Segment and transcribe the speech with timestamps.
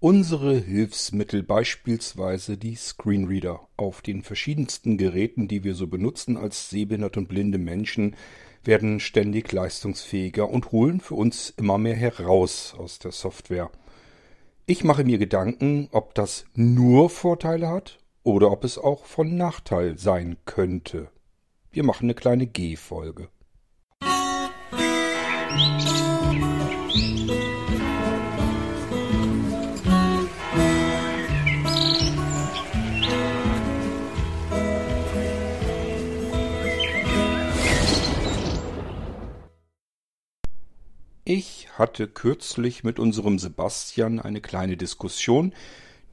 [0.00, 7.18] Unsere Hilfsmittel, beispielsweise die Screenreader auf den verschiedensten Geräten, die wir so benutzen als sehbehinderte
[7.18, 8.14] und blinde Menschen,
[8.62, 13.72] werden ständig leistungsfähiger und holen für uns immer mehr heraus aus der Software.
[14.66, 19.98] Ich mache mir Gedanken, ob das nur Vorteile hat oder ob es auch von Nachteil
[19.98, 21.10] sein könnte.
[21.72, 23.30] Wir machen eine kleine G-Folge.
[41.30, 45.52] Ich hatte kürzlich mit unserem Sebastian eine kleine Diskussion,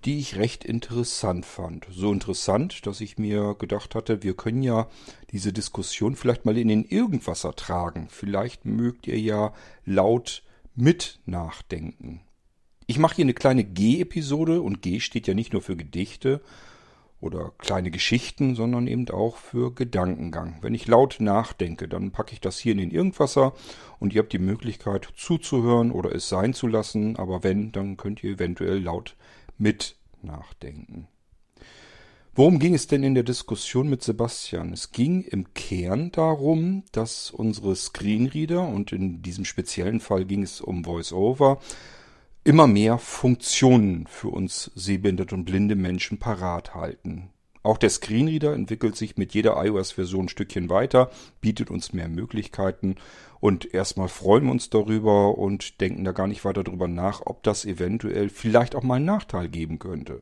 [0.04, 1.88] die ich recht interessant fand.
[1.90, 4.90] So interessant, dass ich mir gedacht hatte, wir können ja
[5.32, 8.10] diese Diskussion vielleicht mal in den Irgendwasser tragen.
[8.10, 9.54] Vielleicht mögt ihr ja
[9.86, 10.44] laut
[10.76, 12.20] mit nachdenken.
[12.86, 16.42] Ich mache hier eine kleine G-Episode und G steht ja nicht nur für Gedichte,
[17.26, 20.60] oder kleine Geschichten, sondern eben auch für Gedankengang.
[20.62, 23.54] Wenn ich laut nachdenke, dann packe ich das hier in den Irgendwasser
[24.00, 28.24] und ihr habt die Möglichkeit zuzuhören oder es sein zu lassen, aber wenn, dann könnt
[28.24, 29.16] ihr eventuell laut
[29.58, 31.08] mit nachdenken.
[32.38, 34.74] Worum ging es denn in der Diskussion mit Sebastian?
[34.74, 40.60] Es ging im Kern darum, dass unsere Screenreader, und in diesem speziellen Fall ging es
[40.60, 41.62] um VoiceOver,
[42.46, 47.30] immer mehr Funktionen für uns sehbehinderte und blinde Menschen parat halten.
[47.64, 51.10] Auch der Screenreader entwickelt sich mit jeder iOS-Version ein Stückchen weiter,
[51.42, 52.98] bietet uns mehr Möglichkeiten
[53.40, 57.42] und erstmal freuen wir uns darüber und denken da gar nicht weiter drüber nach, ob
[57.42, 60.22] das eventuell vielleicht auch mal einen Nachteil geben könnte.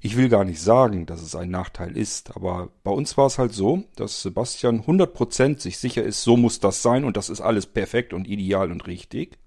[0.00, 3.38] Ich will gar nicht sagen, dass es ein Nachteil ist, aber bei uns war es
[3.38, 7.40] halt so, dass Sebastian 100% sich sicher ist, so muss das sein und das ist
[7.40, 9.38] alles perfekt und ideal und richtig.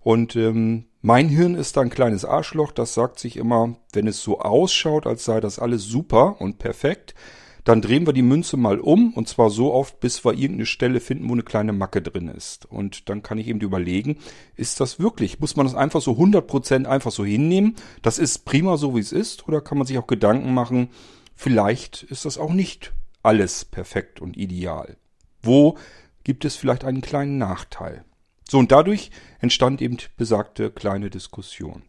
[0.00, 4.22] Und ähm, mein Hirn ist da ein kleines Arschloch, das sagt sich immer, wenn es
[4.22, 7.14] so ausschaut, als sei das alles super und perfekt,
[7.62, 11.00] dann drehen wir die Münze mal um und zwar so oft, bis wir irgendeine Stelle
[11.00, 12.64] finden, wo eine kleine Macke drin ist.
[12.64, 14.16] Und dann kann ich eben überlegen,
[14.56, 15.40] ist das wirklich?
[15.40, 17.76] Muss man das einfach so 100% einfach so hinnehmen?
[18.00, 19.46] Das ist prima so, wie es ist?
[19.46, 20.88] Oder kann man sich auch Gedanken machen,
[21.34, 24.96] vielleicht ist das auch nicht alles perfekt und ideal?
[25.42, 25.76] Wo
[26.22, 28.06] gibt es vielleicht einen kleinen Nachteil?
[28.48, 29.10] So, und dadurch
[29.40, 31.82] entstand eben besagte kleine Diskussion.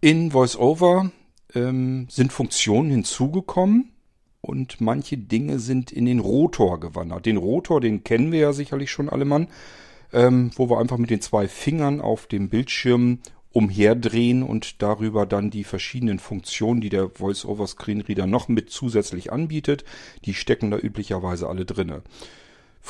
[0.00, 1.10] In VoiceOver
[1.54, 3.92] ähm, sind Funktionen hinzugekommen
[4.40, 7.26] und manche Dinge sind in den Rotor gewandert.
[7.26, 9.48] Den Rotor, den kennen wir ja sicherlich schon alle Mann,
[10.12, 13.18] ähm, wo wir einfach mit den zwei Fingern auf dem Bildschirm
[13.50, 19.84] umherdrehen und darüber dann die verschiedenen Funktionen, die der VoiceOver Screenreader noch mit zusätzlich anbietet,
[20.24, 22.02] die stecken da üblicherweise alle drinne.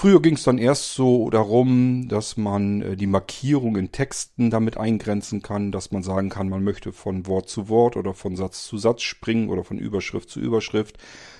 [0.01, 4.77] Früher ging es dann erst so darum, dass man äh, die Markierung in Texten damit
[4.77, 8.65] eingrenzen kann, dass man sagen kann, man möchte von Wort zu Wort oder von Satz
[8.65, 10.99] zu Satz springen oder von Überschrift zu Überschrift,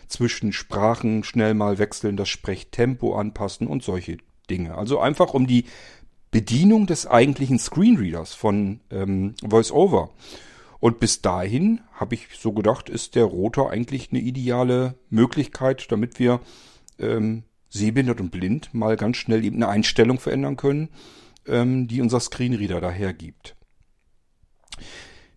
[0.09, 4.19] zwischen Sprachen schnell mal wechseln, das Sprechtempo anpassen und solche
[4.51, 4.75] Dinge.
[4.75, 5.67] Also einfach um die
[6.33, 10.11] Bedienung des eigentlichen Screenreaders von ähm, VoiceOver.
[10.81, 16.19] Und bis dahin habe ich so gedacht, ist der Rotor eigentlich eine ideale Möglichkeit, damit
[16.19, 16.41] wir
[16.99, 20.89] ähm, sehbehindert und blind mal ganz schnell eben eine Einstellung verändern können,
[21.47, 23.57] ähm, die unser Screenreader dahergibt.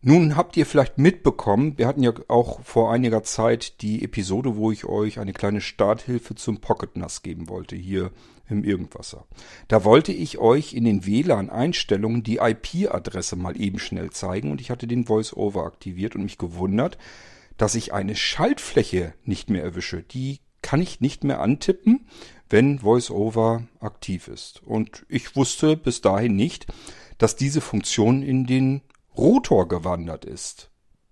[0.03, 4.71] Nun habt ihr vielleicht mitbekommen, wir hatten ja auch vor einiger Zeit die Episode, wo
[4.71, 8.11] ich euch eine kleine Starthilfe zum Pocket NAS geben wollte, hier
[8.49, 9.25] im Irgendwasser.
[9.67, 14.71] Da wollte ich euch in den WLAN-Einstellungen die IP-Adresse mal eben schnell zeigen und ich
[14.71, 16.97] hatte den Voice-Over aktiviert und mich gewundert,
[17.57, 20.01] dass ich eine Schaltfläche nicht mehr erwische.
[20.01, 22.07] Die kann ich nicht mehr antippen,
[22.49, 24.61] wenn VoiceOver aktiv ist.
[24.63, 26.67] Und ich wusste bis dahin nicht,
[27.17, 28.81] dass diese Funktion in den
[29.17, 30.69] Rotor gewandert ist.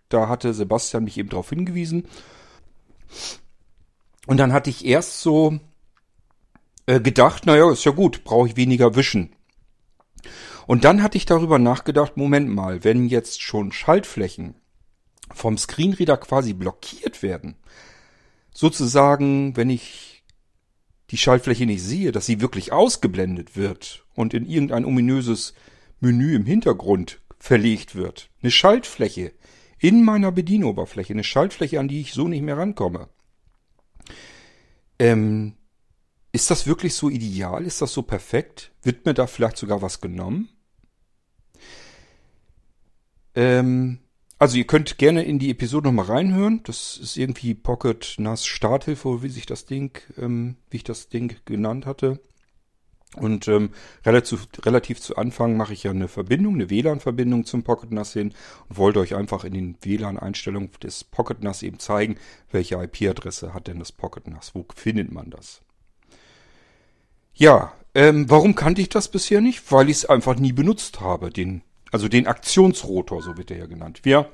[0.09, 2.07] Da hatte Sebastian mich eben darauf hingewiesen.
[4.27, 5.59] Und dann hatte ich erst so
[6.85, 9.35] äh, gedacht, naja, ist ja gut, brauche ich weniger wischen.
[10.67, 14.55] Und dann hatte ich darüber nachgedacht, Moment mal, wenn jetzt schon Schaltflächen
[15.33, 17.55] vom Screenreader quasi blockiert werden,
[18.59, 20.25] sozusagen, wenn ich
[21.11, 25.53] die Schaltfläche nicht sehe, dass sie wirklich ausgeblendet wird und in irgendein ominöses
[26.01, 28.29] Menü im Hintergrund verlegt wird.
[28.41, 29.31] Eine Schaltfläche
[29.79, 33.07] in meiner Bedienoberfläche, eine Schaltfläche, an die ich so nicht mehr rankomme.
[34.99, 35.55] Ähm,
[36.33, 37.63] ist das wirklich so ideal?
[37.65, 38.73] Ist das so perfekt?
[38.83, 40.49] Wird mir da vielleicht sogar was genommen?
[43.35, 43.99] Ähm,
[44.39, 46.61] also ihr könnt gerne in die Episode nochmal reinhören.
[46.63, 51.35] Das ist irgendwie Pocket NAS Starthilfe, wie sich das Ding, ähm, wie ich das Ding
[51.45, 52.19] genannt hatte.
[53.15, 53.71] Und ähm,
[54.05, 58.33] relativ, relativ zu Anfang mache ich ja eine Verbindung, eine WLAN-Verbindung zum Pocket NAS hin
[58.69, 62.17] und wollte euch einfach in den WLAN-Einstellungen des Pocket NAS eben zeigen,
[62.51, 65.61] welche IP-Adresse hat denn das Pocket NAS, wo findet man das.
[67.33, 69.71] Ja, ähm, warum kannte ich das bisher nicht?
[69.71, 73.65] Weil ich es einfach nie benutzt habe, den, also den Aktionsrotor, so wird er ja
[73.65, 74.01] genannt.
[74.03, 74.29] Wir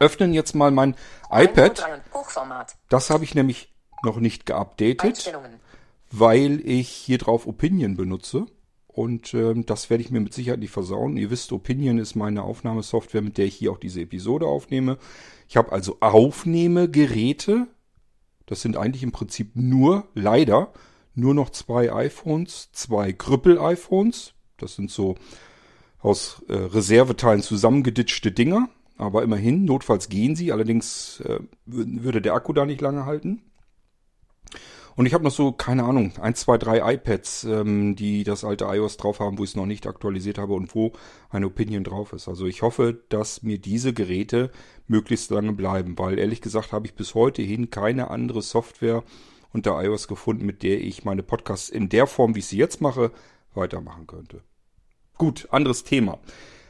[0.00, 0.94] öffnen jetzt mal mein
[1.30, 1.82] iPad.
[1.82, 2.76] 103 und Hochformat.
[2.88, 3.72] Das habe ich nämlich
[4.02, 5.32] noch nicht geupdatet
[6.10, 8.46] weil ich hier drauf Opinion benutze.
[8.86, 11.16] Und ähm, das werde ich mir mit Sicherheit nicht versauen.
[11.16, 14.98] Ihr wisst, Opinion ist meine Aufnahmesoftware, mit der ich hier auch diese Episode aufnehme.
[15.48, 17.68] Ich habe also Aufnehmegeräte.
[18.46, 20.72] Das sind eigentlich im Prinzip nur, leider,
[21.14, 24.32] nur noch zwei iPhones, zwei Krüppel-iPhones.
[24.56, 25.14] Das sind so
[26.00, 28.68] aus äh, Reserveteilen zusammengeditschte Dinger.
[28.96, 30.52] Aber immerhin, notfalls gehen sie.
[30.52, 33.42] Allerdings äh, wür- würde der Akku da nicht lange halten.
[34.96, 38.64] Und ich habe noch so, keine Ahnung, ein, zwei, drei iPads, ähm, die das alte
[38.64, 40.92] iOS drauf haben, wo ich es noch nicht aktualisiert habe und wo
[41.30, 42.26] eine Opinion drauf ist.
[42.26, 44.50] Also ich hoffe, dass mir diese Geräte
[44.88, 49.04] möglichst lange bleiben, weil ehrlich gesagt habe ich bis heute hin keine andere Software
[49.52, 52.80] unter iOS gefunden, mit der ich meine Podcasts in der Form, wie ich sie jetzt
[52.80, 53.12] mache,
[53.54, 54.42] weitermachen könnte.
[55.18, 56.18] Gut, anderes Thema.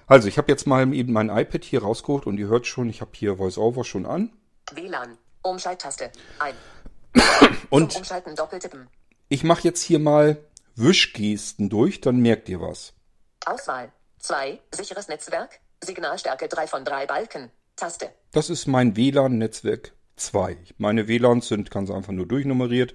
[0.07, 3.03] Also ich habe jetzt mal eben mein iPad hier rausgeholt und ihr hört schon, ich
[3.03, 4.33] habe hier VoiceOver schon an.
[4.73, 5.19] WLAN.
[5.43, 6.11] Umschalttaste.
[6.39, 6.55] Ein.
[7.71, 8.89] Und Zum Umschalten doppeltippen.
[9.29, 10.39] ich mache jetzt hier mal
[10.77, 12.95] Wischgesten durch, dann merkt ihr was.
[13.47, 13.93] Auswahl.
[14.19, 14.59] 2.
[14.75, 15.61] Sicheres Netzwerk.
[15.83, 17.51] Signalstärke 3 von 3 Balken.
[17.77, 18.11] Taste.
[18.33, 20.57] Das ist mein WLAN-Netzwerk 2.
[20.79, 22.95] Meine WLANs sind ganz einfach nur durchnummeriert.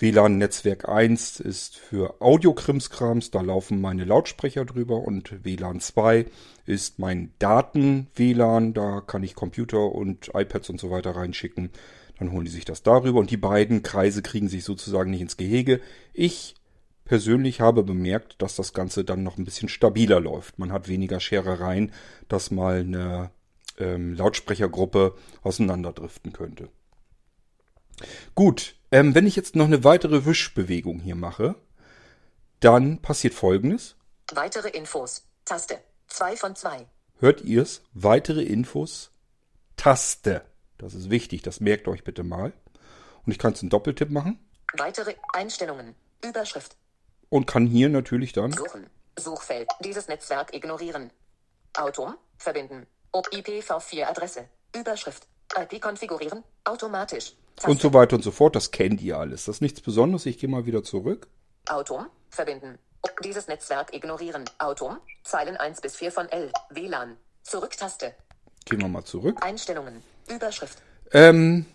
[0.00, 6.26] WLAN-Netzwerk 1 ist für Audiokrimskrams, da laufen meine Lautsprecher drüber und WLAN 2
[6.66, 11.70] ist mein Daten-WLAN, da kann ich Computer und iPads und so weiter reinschicken.
[12.18, 15.36] Dann holen die sich das darüber und die beiden Kreise kriegen sich sozusagen nicht ins
[15.36, 15.80] Gehege.
[16.12, 16.54] Ich
[17.04, 20.58] persönlich habe bemerkt, dass das Ganze dann noch ein bisschen stabiler läuft.
[20.58, 21.92] Man hat weniger Scherereien,
[22.28, 23.30] dass mal eine
[23.78, 26.68] ähm, Lautsprechergruppe auseinanderdriften könnte.
[28.34, 31.54] Gut, ähm, wenn ich jetzt noch eine weitere Wischbewegung hier mache,
[32.60, 33.96] dann passiert Folgendes.
[34.32, 35.24] Weitere Infos.
[35.44, 35.78] Taste.
[36.08, 36.86] 2 von 2.
[37.20, 37.82] Hört ihr's?
[37.92, 39.10] Weitere Infos.
[39.76, 40.44] Taste.
[40.78, 42.52] Das ist wichtig, das merkt euch bitte mal.
[43.26, 44.38] Und ich kann es einen Doppeltipp machen
[44.74, 45.94] Weitere Einstellungen.
[46.24, 46.76] Überschrift.
[47.30, 48.86] und kann hier natürlich dann Suchen.
[49.18, 49.68] Suchfeld.
[49.80, 51.10] Dieses Netzwerk ignorieren.
[51.74, 52.14] Autom.
[52.38, 52.86] Verbinden.
[53.12, 54.48] Ob IPv4 Adresse.
[54.74, 55.26] Überschrift.
[55.56, 56.42] IP konfigurieren.
[56.64, 57.34] Automatisch.
[57.64, 58.54] Und so weiter und so fort.
[58.56, 59.46] Das kennt ihr alles.
[59.46, 60.26] Das ist nichts Besonderes.
[60.26, 61.28] Ich gehe mal wieder zurück.
[61.68, 62.06] Autom.
[62.30, 62.78] Verbinden.
[63.24, 64.44] Dieses Netzwerk ignorieren.
[64.58, 64.98] Autom.
[65.24, 66.52] Zeilen 1 bis 4 von L.
[66.70, 67.16] WLAN.
[67.42, 68.14] Zurücktaste.
[68.64, 69.38] Gehen wir mal zurück.
[69.42, 70.02] Einstellungen.
[70.28, 70.78] Überschrift.
[71.12, 71.66] Ähm,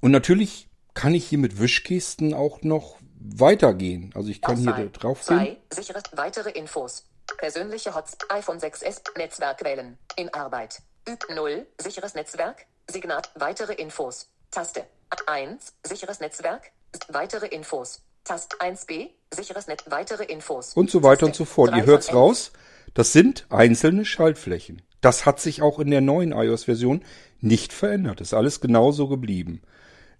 [0.00, 4.12] und natürlich kann ich hier mit Wischgesten auch noch weitergehen.
[4.14, 4.90] Also ich kann hier Auswahl.
[4.90, 5.38] drauf gehen.
[5.38, 5.56] 2.
[5.70, 6.02] Sicheres.
[6.12, 7.06] Weitere Infos.
[7.38, 8.16] Persönliche Hots.
[8.28, 9.02] iPhone 6s.
[9.16, 9.98] Netzwerk wählen.
[10.16, 10.82] In Arbeit.
[11.08, 11.66] Üb 0.
[11.80, 12.66] Sicheres Netzwerk.
[12.90, 13.22] Signal.
[13.36, 14.28] Weitere Infos.
[14.50, 14.84] Taste.
[15.26, 15.74] 1.
[15.84, 16.72] Sicheres Netzwerk.
[17.08, 18.02] Weitere Infos.
[18.24, 19.10] Taste 1b.
[19.32, 19.84] Sicheres Netz.
[19.86, 20.74] Weitere Infos.
[20.74, 21.44] und so weiter und Taste.
[21.44, 21.76] so fort.
[21.76, 22.52] Ihr hört's raus.
[22.94, 24.82] Das sind einzelne Schaltflächen.
[25.00, 27.04] Das hat sich auch in der neuen iOS-Version
[27.40, 28.20] nicht verändert.
[28.20, 29.62] Ist alles genauso geblieben.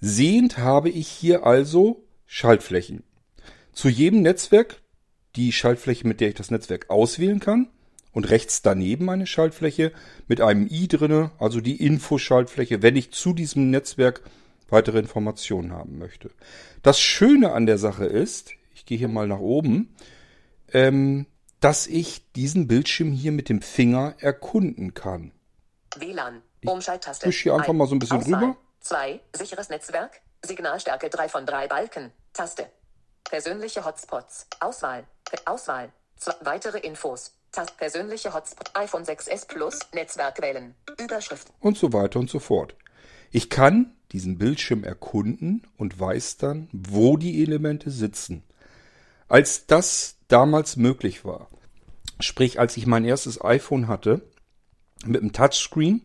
[0.00, 3.02] Sehend habe ich hier also Schaltflächen.
[3.72, 4.80] Zu jedem Netzwerk
[5.36, 7.68] die Schaltfläche, mit der ich das Netzwerk auswählen kann.
[8.12, 9.92] Und rechts daneben eine Schaltfläche
[10.26, 14.23] mit einem i drinne, also die Info-Schaltfläche, wenn ich zu diesem Netzwerk
[14.68, 16.30] weitere Informationen haben möchte.
[16.82, 19.94] Das Schöne an der Sache ist, ich gehe hier mal nach oben,
[20.73, 21.26] ähm,
[21.61, 25.32] dass ich diesen Bildschirm hier mit dem Finger erkunden kann.
[25.96, 26.42] WLAN.
[26.64, 27.26] Umschalttaste.
[27.26, 28.56] wisch hier einfach mal so ein bisschen drüber.
[28.80, 29.20] 2.
[29.35, 30.20] Sicheres Netzwerk.
[30.42, 32.12] Signalstärke 3 von 3 Balken.
[32.32, 32.66] Taste.
[33.25, 34.46] Persönliche Hotspots.
[34.61, 35.04] Auswahl.
[35.44, 35.92] Auswahl.
[36.16, 36.35] Zwei.
[36.42, 37.32] Weitere Infos.
[37.52, 37.75] Taste.
[37.76, 38.71] Persönliche Hotspot.
[38.75, 39.78] iPhone 6s Plus.
[39.92, 40.75] Netzwerk wählen.
[40.99, 41.49] Überschrift.
[41.61, 42.75] und so weiter und so fort.
[43.30, 48.42] Ich kann diesen Bildschirm erkunden und weiß dann, wo die Elemente sitzen.
[49.28, 51.49] Als das damals möglich war,
[52.19, 54.23] sprich als ich mein erstes iPhone hatte,
[55.04, 56.04] mit einem Touchscreen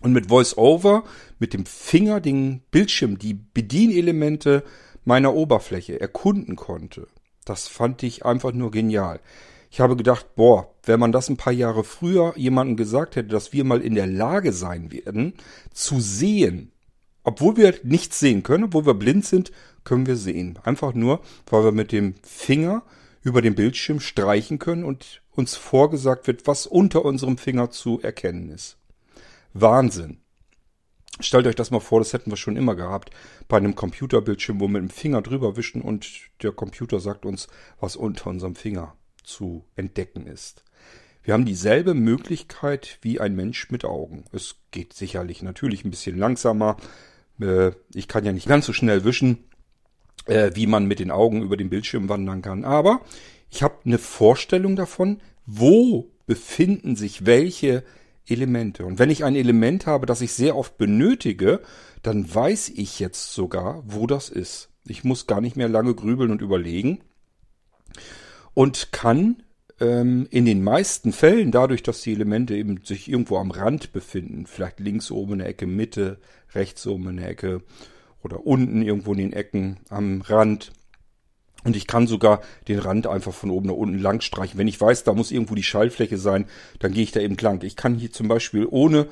[0.00, 1.04] und mit VoiceOver,
[1.38, 4.64] mit dem Finger den Bildschirm, die Bedienelemente
[5.04, 7.06] meiner Oberfläche erkunden konnte,
[7.44, 9.20] das fand ich einfach nur genial.
[9.70, 13.52] Ich habe gedacht, boah, wenn man das ein paar Jahre früher jemandem gesagt hätte, dass
[13.52, 15.34] wir mal in der Lage sein werden,
[15.72, 16.72] zu sehen,
[17.24, 19.50] obwohl wir nichts sehen können, obwohl wir blind sind,
[19.84, 20.58] können wir sehen.
[20.62, 22.82] Einfach nur, weil wir mit dem Finger
[23.22, 28.50] über den Bildschirm streichen können und uns vorgesagt wird, was unter unserem Finger zu erkennen
[28.50, 28.78] ist.
[29.52, 30.18] Wahnsinn.
[31.18, 33.10] Stellt euch das mal vor, das hätten wir schon immer gehabt.
[33.48, 36.06] Bei einem Computerbildschirm, wo wir mit dem Finger drüber wischen und
[36.42, 37.48] der Computer sagt uns,
[37.80, 38.95] was unter unserem Finger
[39.26, 40.64] zu entdecken ist.
[41.22, 44.24] Wir haben dieselbe Möglichkeit wie ein Mensch mit Augen.
[44.32, 46.76] Es geht sicherlich natürlich ein bisschen langsamer.
[47.40, 49.38] Äh, ich kann ja nicht ganz so schnell wischen,
[50.26, 52.64] äh, wie man mit den Augen über den Bildschirm wandern kann.
[52.64, 53.00] Aber
[53.50, 57.82] ich habe eine Vorstellung davon, wo befinden sich welche
[58.28, 58.84] Elemente.
[58.84, 61.60] Und wenn ich ein Element habe, das ich sehr oft benötige,
[62.02, 64.70] dann weiß ich jetzt sogar, wo das ist.
[64.86, 67.00] Ich muss gar nicht mehr lange grübeln und überlegen
[68.56, 69.42] und kann
[69.80, 74.46] ähm, in den meisten Fällen, dadurch, dass die Elemente eben sich irgendwo am Rand befinden,
[74.46, 76.18] vielleicht links oben in der Ecke, Mitte,
[76.54, 77.62] rechts oben in der Ecke
[78.24, 80.72] oder unten irgendwo in den Ecken am Rand,
[81.64, 84.56] und ich kann sogar den Rand einfach von oben nach unten lang streichen.
[84.56, 86.46] Wenn ich weiß, da muss irgendwo die Schallfläche sein,
[86.78, 87.62] dann gehe ich da eben lang.
[87.64, 89.08] Ich kann hier zum Beispiel ohne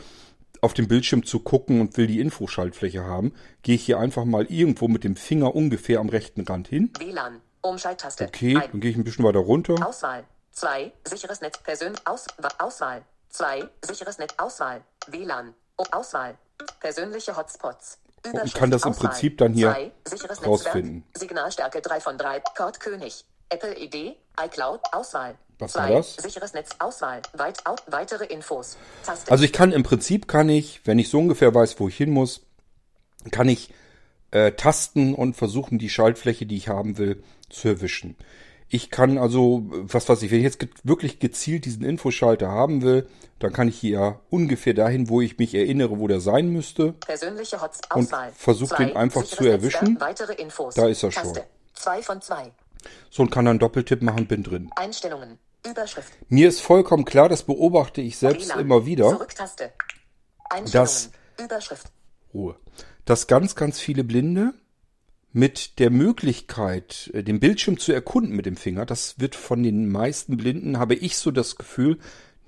[0.60, 3.32] auf dem Bildschirm zu gucken und will die Infoschaltfläche haben,
[3.62, 6.90] gehe ich hier einfach mal irgendwo mit dem Finger ungefähr am rechten Rand hin.
[6.98, 7.40] WLAN.
[7.64, 8.24] Umschalttaste.
[8.24, 9.74] Okay, dann gehe ich ein bisschen weiter runter.
[9.86, 10.24] Auswahl.
[10.52, 10.92] 2.
[11.04, 11.58] Sicheres Netz.
[11.58, 11.94] Persön.
[12.04, 12.26] Aus,
[12.58, 13.02] Auswahl.
[13.30, 13.68] 2.
[13.82, 14.34] Sicheres Netz.
[14.36, 14.82] Auswahl.
[15.08, 15.54] WLAN.
[15.90, 16.36] Auswahl.
[16.80, 17.98] Persönliche Hotspots.
[18.24, 19.10] Und kann das im Auswahl.
[19.10, 19.72] Prinzip dann hier
[20.04, 20.96] Zwei, rausfinden.
[20.96, 25.34] Netzwerk, Signalstärke 3 von 3, Cord König, Apple ID, iCloud, Auswahl.
[25.58, 26.16] Was Zwei, war das?
[26.16, 29.30] Sicheres Netz, Auswahl, weit, au, weitere Infos, Taste.
[29.30, 32.10] Also ich kann im Prinzip kann ich, wenn ich so ungefähr weiß, wo ich hin
[32.10, 32.40] muss,
[33.30, 33.74] kann ich
[34.34, 38.16] äh, tasten und versuchen, die Schaltfläche, die ich haben will, zu erwischen.
[38.68, 43.06] Ich kann also, was weiß ich, wenn ich jetzt wirklich gezielt diesen Infoschalter haben will,
[43.38, 46.92] dann kann ich hier ungefähr dahin, wo ich mich erinnere, wo der sein müsste.
[46.94, 48.32] Persönliche Hots, und Auswahl.
[48.34, 49.96] versuch Zwei, den einfach zu erwischen.
[50.74, 51.38] Da ist er schon.
[51.74, 52.50] 2 von 2.
[53.10, 54.70] So und kann dann Doppeltipp machen, bin drin.
[54.74, 59.10] Einstellungen, Überschrift, Mir ist vollkommen klar, das beobachte ich selbst WLAN, immer wieder.
[59.10, 59.72] Zurücktaste.
[60.50, 61.10] Einstellungen, Das-
[61.40, 61.86] Überschrift,
[62.32, 62.56] Ruhe.
[63.04, 64.54] Dass ganz, ganz viele Blinde
[65.32, 69.90] mit der Möglichkeit, äh, den Bildschirm zu erkunden mit dem Finger, das wird von den
[69.90, 71.98] meisten Blinden, habe ich so das Gefühl,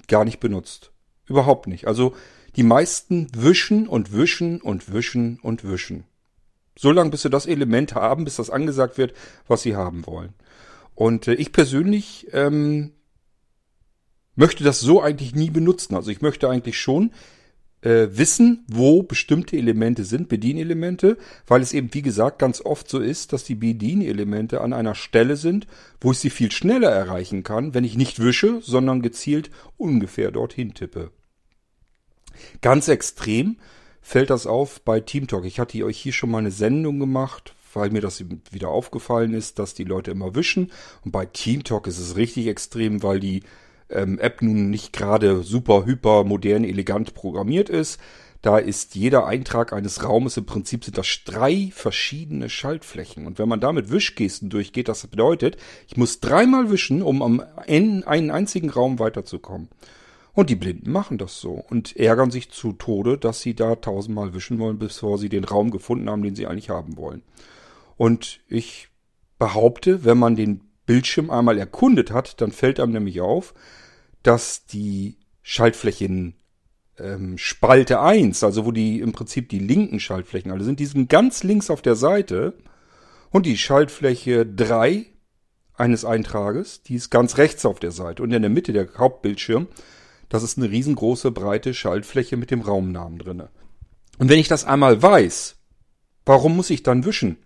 [0.08, 0.92] gar nicht benutzt.
[1.26, 1.86] Überhaupt nicht.
[1.88, 2.14] Also
[2.54, 6.04] die meisten wischen und wischen und wischen und wischen.
[6.78, 9.14] So lange, bis sie das Element haben, bis das angesagt wird,
[9.48, 10.34] was sie haben wollen.
[10.94, 12.92] Und äh, ich persönlich ähm,
[14.36, 15.96] möchte das so eigentlich nie benutzen.
[15.96, 17.12] Also ich möchte eigentlich schon
[17.86, 21.16] äh, wissen, wo bestimmte Elemente sind, Bedienelemente,
[21.46, 25.36] weil es eben, wie gesagt, ganz oft so ist, dass die Bedienelemente an einer Stelle
[25.36, 25.68] sind,
[26.00, 30.74] wo ich sie viel schneller erreichen kann, wenn ich nicht wische, sondern gezielt ungefähr dorthin
[30.74, 31.12] tippe.
[32.60, 33.56] Ganz extrem
[34.02, 35.44] fällt das auf bei TeamTalk.
[35.44, 39.60] Ich hatte euch hier schon mal eine Sendung gemacht, weil mir das wieder aufgefallen ist,
[39.60, 40.72] dass die Leute immer wischen.
[41.04, 43.42] Und bei TeamTalk ist es richtig extrem, weil die
[43.90, 48.00] ähm, App nun nicht gerade super, hyper, modern, elegant programmiert ist.
[48.42, 53.26] Da ist jeder Eintrag eines Raumes, im Prinzip sind das drei verschiedene Schaltflächen.
[53.26, 55.56] Und wenn man da mit Wischgesten durchgeht, das bedeutet,
[55.88, 59.68] ich muss dreimal wischen, um am Ende einen einzigen Raum weiterzukommen.
[60.32, 64.34] Und die Blinden machen das so und ärgern sich zu Tode, dass sie da tausendmal
[64.34, 67.22] wischen wollen, bevor sie den Raum gefunden haben, den sie eigentlich haben wollen.
[67.96, 68.88] Und ich
[69.38, 73.54] behaupte, wenn man den Bildschirm einmal erkundet hat, dann fällt einem nämlich auf,
[74.22, 76.34] dass die Schaltflächen
[76.98, 81.10] ähm, Spalte 1, also wo die im Prinzip die linken Schaltflächen alle sind, die sind
[81.10, 82.54] ganz links auf der Seite
[83.30, 85.06] und die Schaltfläche 3
[85.74, 89.68] eines Eintrages, die ist ganz rechts auf der Seite und in der Mitte der Hauptbildschirm,
[90.28, 93.50] das ist eine riesengroße breite Schaltfläche mit dem Raumnamen drinne.
[94.18, 95.56] Und wenn ich das einmal weiß,
[96.24, 97.36] warum muss ich dann wischen?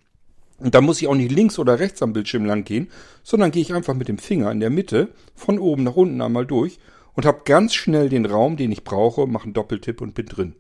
[0.60, 2.90] Und da muss ich auch nicht links oder rechts am Bildschirm lang gehen,
[3.22, 6.46] sondern gehe ich einfach mit dem Finger in der Mitte von oben nach unten einmal
[6.46, 6.78] durch
[7.14, 10.54] und habe ganz schnell den Raum, den ich brauche, mache einen Doppeltipp und bin drin.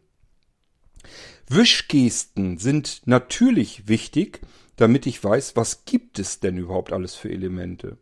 [1.48, 4.40] Wischgesten sind natürlich wichtig,
[4.76, 7.98] damit ich weiß, was gibt es denn überhaupt alles für Elemente.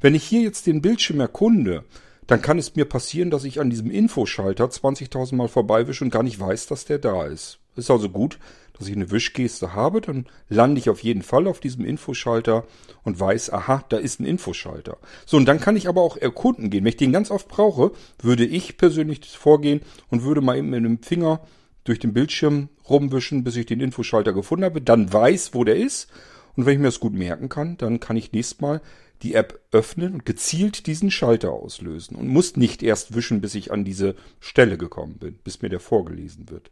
[0.00, 1.84] Wenn ich hier jetzt den Bildschirm erkunde,
[2.26, 6.22] dann kann es mir passieren, dass ich an diesem Infoschalter 20.000 Mal vorbeiwische und gar
[6.22, 7.60] nicht weiß, dass der da ist.
[7.76, 8.38] Ist also gut,
[8.78, 12.64] dass ich eine Wischgeste habe, dann lande ich auf jeden Fall auf diesem Infoschalter
[13.04, 14.98] und weiß, aha, da ist ein Infoschalter.
[15.24, 16.84] So, und dann kann ich aber auch erkunden gehen.
[16.84, 19.80] Wenn ich den ganz oft brauche, würde ich persönlich vorgehen
[20.10, 21.40] und würde mal eben mit dem Finger
[21.84, 26.08] durch den Bildschirm rumwischen, bis ich den Infoschalter gefunden habe, dann weiß, wo der ist.
[26.56, 28.80] Und wenn ich mir das gut merken kann, dann kann ich nächstes Mal
[29.22, 33.72] die App öffnen und gezielt diesen Schalter auslösen und muss nicht erst wischen, bis ich
[33.72, 36.70] an diese Stelle gekommen bin, bis mir der vorgelesen wird.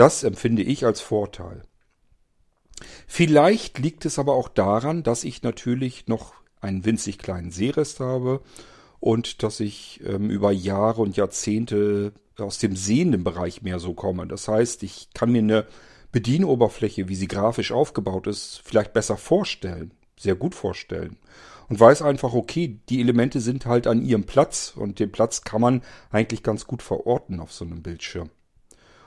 [0.00, 1.60] Das empfinde ich als Vorteil.
[3.06, 8.40] Vielleicht liegt es aber auch daran, dass ich natürlich noch einen winzig kleinen Sehrest habe
[8.98, 14.26] und dass ich ähm, über Jahre und Jahrzehnte aus dem sehenden Bereich mehr so komme.
[14.26, 15.66] Das heißt, ich kann mir eine
[16.12, 21.18] Bedienoberfläche, wie sie grafisch aufgebaut ist, vielleicht besser vorstellen, sehr gut vorstellen.
[21.68, 25.60] Und weiß einfach, okay, die Elemente sind halt an ihrem Platz und den Platz kann
[25.60, 28.30] man eigentlich ganz gut verorten auf so einem Bildschirm.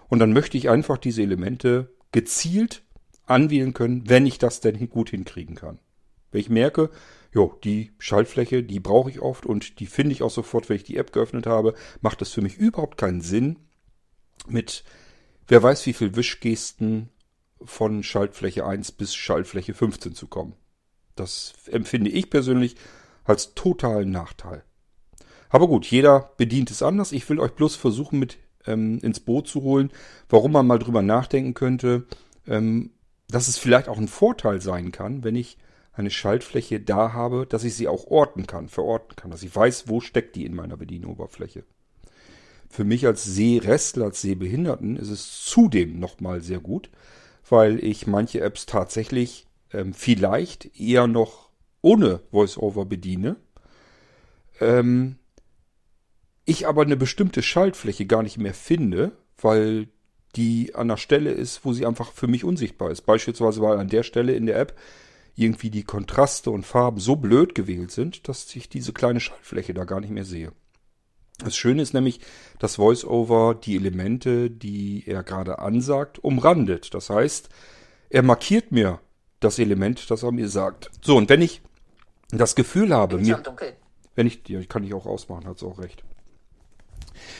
[0.07, 2.83] Und dann möchte ich einfach diese Elemente gezielt
[3.25, 5.79] anwählen können, wenn ich das denn gut hinkriegen kann.
[6.31, 6.89] Wenn ich merke,
[7.31, 10.83] jo, die Schaltfläche, die brauche ich oft und die finde ich auch sofort, wenn ich
[10.83, 13.59] die App geöffnet habe, macht es für mich überhaupt keinen Sinn,
[14.47, 14.83] mit
[15.47, 17.09] wer weiß wie viel Wischgesten
[17.63, 20.55] von Schaltfläche 1 bis Schaltfläche 15 zu kommen.
[21.15, 22.75] Das empfinde ich persönlich
[23.23, 24.63] als totalen Nachteil.
[25.49, 27.11] Aber gut, jeder bedient es anders.
[27.11, 29.91] Ich will euch bloß versuchen, mit ähm, ins Boot zu holen,
[30.29, 32.05] warum man mal drüber nachdenken könnte,
[32.47, 32.91] ähm,
[33.27, 35.57] dass es vielleicht auch ein Vorteil sein kann, wenn ich
[35.93, 39.87] eine Schaltfläche da habe, dass ich sie auch orten kann, verorten kann, dass ich weiß,
[39.87, 41.63] wo steckt die in meiner Bedienoberfläche.
[42.69, 46.89] Für mich als Sehrestler, als Sehbehinderten ist es zudem nochmal sehr gut,
[47.47, 51.49] weil ich manche Apps tatsächlich ähm, vielleicht eher noch
[51.81, 53.35] ohne VoiceOver bediene.
[54.59, 55.17] Ähm,
[56.45, 59.87] ich aber eine bestimmte Schaltfläche gar nicht mehr finde, weil
[60.35, 63.01] die an der Stelle ist, wo sie einfach für mich unsichtbar ist.
[63.01, 64.77] Beispielsweise, weil an der Stelle in der App
[65.35, 69.83] irgendwie die Kontraste und Farben so blöd gewählt sind, dass ich diese kleine Schaltfläche da
[69.83, 70.51] gar nicht mehr sehe.
[71.39, 72.19] Das Schöne ist nämlich,
[72.59, 76.93] dass VoiceOver die Elemente, die er gerade ansagt, umrandet.
[76.93, 77.49] Das heißt,
[78.09, 78.99] er markiert mir
[79.39, 80.91] das Element, das er mir sagt.
[81.01, 81.61] So, und wenn ich
[82.29, 83.41] das Gefühl habe, mir,
[84.15, 86.03] wenn ich, ja, kann ich auch ausmachen, hat es auch recht.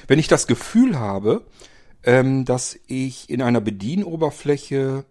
[0.08, 1.46] Wenn ich das Gefühl habe,
[2.04, 5.06] ähm, dass ich in einer Bedienoberfläche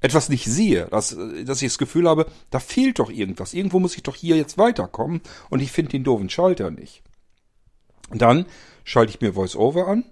[0.00, 3.54] etwas nicht sehe, dass, dass ich das Gefühl habe, da fehlt doch irgendwas.
[3.54, 7.02] Irgendwo muss ich doch hier jetzt weiterkommen und ich finde den doofen Schalter nicht.
[8.10, 8.46] Dann
[8.84, 10.04] schalte ich mir VoiceOver an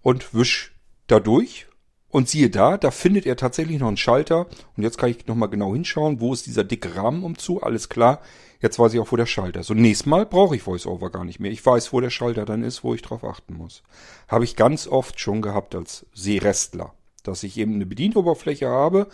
[0.00, 0.74] und wisch
[1.08, 1.66] dadurch
[2.16, 4.46] und siehe da, da findet er tatsächlich noch einen Schalter.
[4.74, 7.60] Und jetzt kann ich nochmal genau hinschauen, wo ist dieser dicke Rahmen umzu.
[7.60, 8.22] Alles klar,
[8.62, 9.70] jetzt weiß ich auch, wo der Schalter ist.
[9.70, 11.50] Und nächstes Mal brauche ich VoiceOver gar nicht mehr.
[11.50, 13.82] Ich weiß, wo der Schalter dann ist, wo ich drauf achten muss.
[14.28, 16.94] Habe ich ganz oft schon gehabt als Seerestler.
[17.22, 19.08] Dass ich eben eine Bedienoberfläche habe,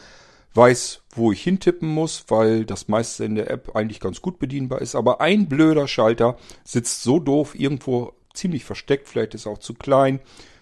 [0.55, 4.81] weiß, wo ich hintippen muss, weil das meiste in der App eigentlich ganz gut bedienbar
[4.81, 4.94] ist.
[4.94, 9.09] Aber ein blöder Schalter sitzt so doof irgendwo ziemlich versteckt.
[9.09, 10.20] Vielleicht ist er auch zu klein.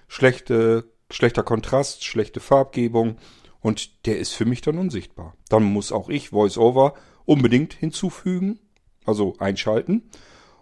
[0.08, 3.16] Schlechte schlechter Kontrast, schlechte Farbgebung
[3.60, 5.34] und der ist für mich dann unsichtbar.
[5.48, 6.94] Dann muss auch ich VoiceOver
[7.24, 8.58] unbedingt hinzufügen,
[9.04, 10.10] also einschalten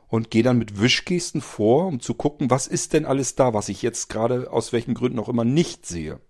[0.08, 3.68] und gehe dann mit Wischgesten vor, um zu gucken, was ist denn alles da, was
[3.68, 6.20] ich jetzt gerade aus welchen Gründen auch immer nicht sehe.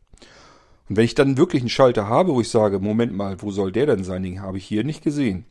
[0.88, 3.72] Und wenn ich dann wirklich einen Schalter habe, wo ich sage, Moment mal, wo soll
[3.72, 4.22] der denn sein?
[4.22, 5.44] Den habe ich hier nicht gesehen.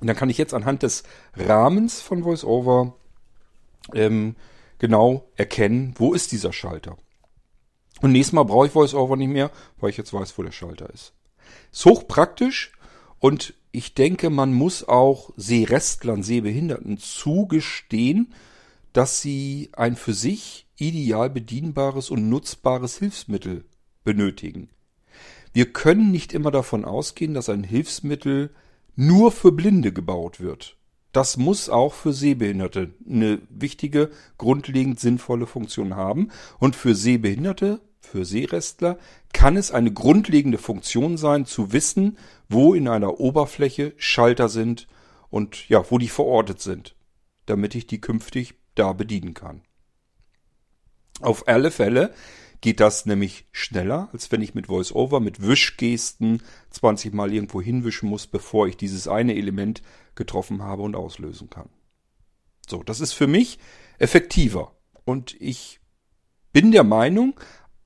[0.00, 1.02] Und dann kann ich jetzt anhand des
[1.34, 2.94] Rahmens von VoiceOver
[3.94, 4.36] ähm,
[4.78, 6.96] genau erkennen, wo ist dieser Schalter.
[8.00, 10.90] Und nächstes Mal brauche ich VoiceOver nicht mehr, weil ich jetzt weiß, wo der Schalter
[10.90, 11.12] ist.
[11.72, 12.72] Ist hochpraktisch
[13.18, 18.32] und ich denke, man muss auch Sehrestlern, Sehbehinderten zugestehen,
[18.92, 23.64] dass sie ein für sich ideal bedienbares und nutzbares Hilfsmittel
[24.04, 24.70] benötigen.
[25.52, 28.50] Wir können nicht immer davon ausgehen, dass ein Hilfsmittel
[28.96, 30.76] nur für Blinde gebaut wird.
[31.12, 36.30] Das muss auch für Sehbehinderte eine wichtige, grundlegend sinnvolle Funktion haben.
[36.58, 38.98] Und für Sehbehinderte für Seerestler
[39.32, 44.88] kann es eine grundlegende Funktion sein, zu wissen, wo in einer Oberfläche Schalter sind
[45.30, 46.96] und ja, wo die verortet sind,
[47.46, 49.62] damit ich die künftig da bedienen kann.
[51.20, 52.14] Auf alle Fälle
[52.60, 58.08] geht das nämlich schneller, als wenn ich mit VoiceOver, mit Wischgesten 20 Mal irgendwo hinwischen
[58.08, 59.82] muss, bevor ich dieses eine Element
[60.14, 61.68] getroffen habe und auslösen kann.
[62.68, 63.58] So, das ist für mich
[63.98, 64.76] effektiver.
[65.04, 65.80] Und ich
[66.52, 67.38] bin der Meinung,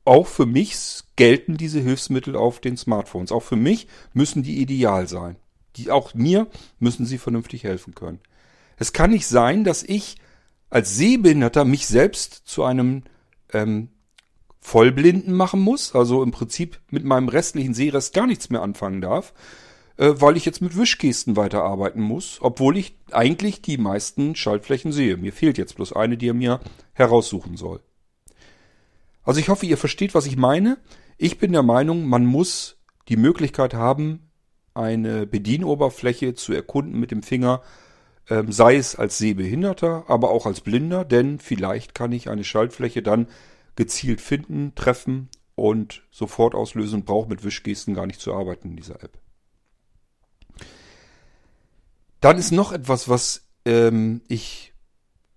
[0.04, 3.32] auch für mich gelten diese Hilfsmittel auf den Smartphones.
[3.32, 5.36] Auch für mich müssen die ideal sein.
[5.76, 8.20] Die, auch mir müssen sie vernünftig helfen können.
[8.76, 10.16] Es kann nicht sein, dass ich
[10.70, 13.04] als Sehbehinderter mich selbst zu einem
[13.52, 13.88] ähm,
[14.60, 19.34] Vollblinden machen muss, also im Prinzip mit meinem restlichen Sehrest gar nichts mehr anfangen darf,
[19.98, 25.16] äh, weil ich jetzt mit Wischgesten weiterarbeiten muss, obwohl ich eigentlich die meisten Schaltflächen sehe.
[25.16, 26.60] Mir fehlt jetzt bloß eine, die er mir
[26.94, 27.80] heraussuchen soll.
[29.22, 30.78] Also ich hoffe, ihr versteht, was ich meine.
[31.16, 34.30] Ich bin der Meinung, man muss die Möglichkeit haben,
[34.74, 37.62] eine Bedienoberfläche zu erkunden mit dem Finger,
[38.28, 43.02] ähm, sei es als Sehbehinderter, aber auch als Blinder, denn vielleicht kann ich eine Schaltfläche
[43.02, 43.28] dann
[43.76, 48.76] gezielt finden, treffen und sofort auslösen und brauche mit Wischgesten gar nicht zu arbeiten in
[48.76, 49.18] dieser App.
[52.20, 54.71] Dann ist noch etwas, was ähm, ich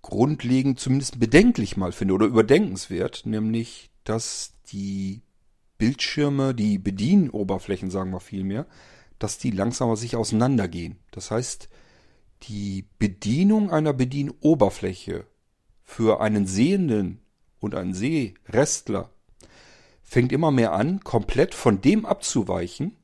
[0.05, 5.23] grundlegend zumindest bedenklich mal finde oder überdenkenswert, nämlich, dass die
[5.77, 8.67] Bildschirme, die Bedienoberflächen, sagen wir vielmehr,
[9.17, 10.99] dass die langsamer sich auseinandergehen.
[11.11, 11.69] Das heißt,
[12.43, 15.25] die Bedienung einer Bedienoberfläche
[15.83, 17.21] für einen Sehenden
[17.59, 19.09] und einen Sehrestler
[20.03, 22.95] fängt immer mehr an, komplett von dem abzuweichen,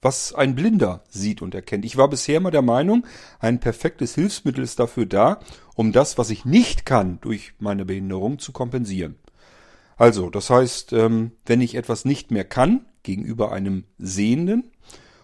[0.00, 1.84] was ein Blinder sieht und erkennt.
[1.84, 3.06] Ich war bisher immer der Meinung,
[3.40, 5.40] ein perfektes Hilfsmittel ist dafür da,
[5.74, 9.16] um das, was ich nicht kann, durch meine Behinderung zu kompensieren.
[9.96, 14.70] Also, das heißt, ähm, wenn ich etwas nicht mehr kann gegenüber einem Sehenden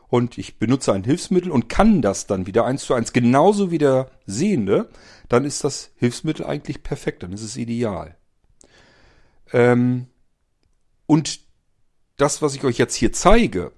[0.08, 3.78] und ich benutze ein Hilfsmittel und kann das dann wieder eins zu eins genauso wie
[3.78, 4.88] der Sehende,
[5.28, 8.16] dann ist das Hilfsmittel eigentlich perfekt, dann ist es ideal.
[9.52, 10.08] Ähm,
[11.06, 11.40] und
[12.16, 13.72] das, was ich euch jetzt hier zeige,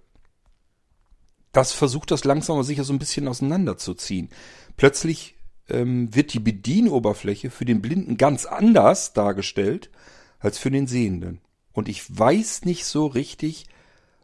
[1.56, 4.28] das versucht das langsam aber sicher so ein bisschen auseinanderzuziehen.
[4.76, 5.36] Plötzlich
[5.68, 9.90] ähm, wird die Bedienoberfläche für den Blinden ganz anders dargestellt
[10.38, 11.40] als für den Sehenden.
[11.72, 13.66] Und ich weiß nicht so richtig,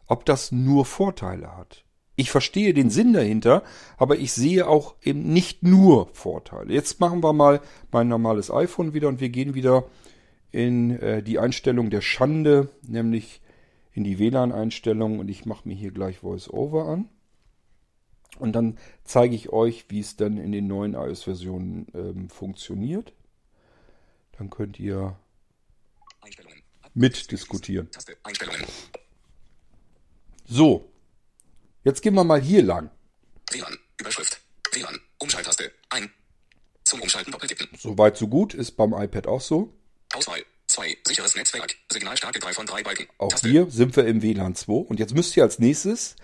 [0.05, 1.83] ob das nur Vorteile hat.
[2.15, 3.63] Ich verstehe den Sinn dahinter,
[3.97, 6.71] aber ich sehe auch eben nicht nur Vorteile.
[6.71, 9.85] Jetzt machen wir mal mein normales iPhone wieder und wir gehen wieder
[10.51, 13.41] in äh, die Einstellung der Schande, nämlich
[13.91, 17.09] in die WLAN-Einstellung und ich mache mir hier gleich VoiceOver an.
[18.39, 23.13] Und dann zeige ich euch, wie es dann in den neuen iOS-Versionen ähm, funktioniert.
[24.37, 25.17] Dann könnt ihr
[26.93, 27.89] mitdiskutieren.
[30.45, 30.91] So,
[31.83, 32.89] jetzt gehen wir mal hier lang.
[33.51, 34.41] WLAN, Überschrift,
[34.71, 36.11] WLAN, Umschalttaste, ein.
[36.83, 37.67] Zum Umschalten doppeltippen.
[37.77, 39.73] Soweit so gut, ist beim iPad auch so.
[40.13, 43.07] Auswahl, 2, sicheres Netzwerk, Signalstärke 3 von 3 Balken.
[43.17, 43.47] Auch Taste.
[43.47, 46.15] hier sind wir im WLAN 2 und jetzt müsst ihr als nächstes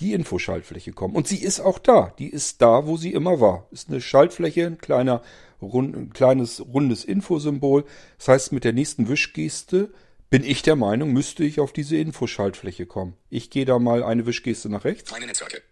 [0.00, 1.14] die Infoschaltfläche kommen.
[1.14, 2.14] Und sie ist auch da.
[2.18, 3.66] Die ist da, wo sie immer war.
[3.70, 5.22] Ist eine Schaltfläche, ein kleiner,
[5.60, 7.84] rund, ein kleines, rundes Infosymbol.
[8.18, 9.92] Das heißt, mit der nächsten Wischgeste
[10.30, 13.14] bin ich der Meinung, müsste ich auf diese Infoschaltfläche kommen.
[13.30, 15.62] Ich gehe da mal eine Wischgeste nach rechts Meine Netzwerke.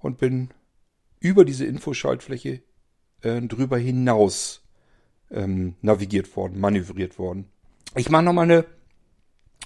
[0.00, 0.50] und bin
[1.20, 2.62] über diese Infoschaltfläche
[3.22, 4.62] äh, drüber hinaus
[5.30, 7.46] ähm, navigiert worden, manövriert worden.
[7.94, 8.64] Ich mache nochmal eine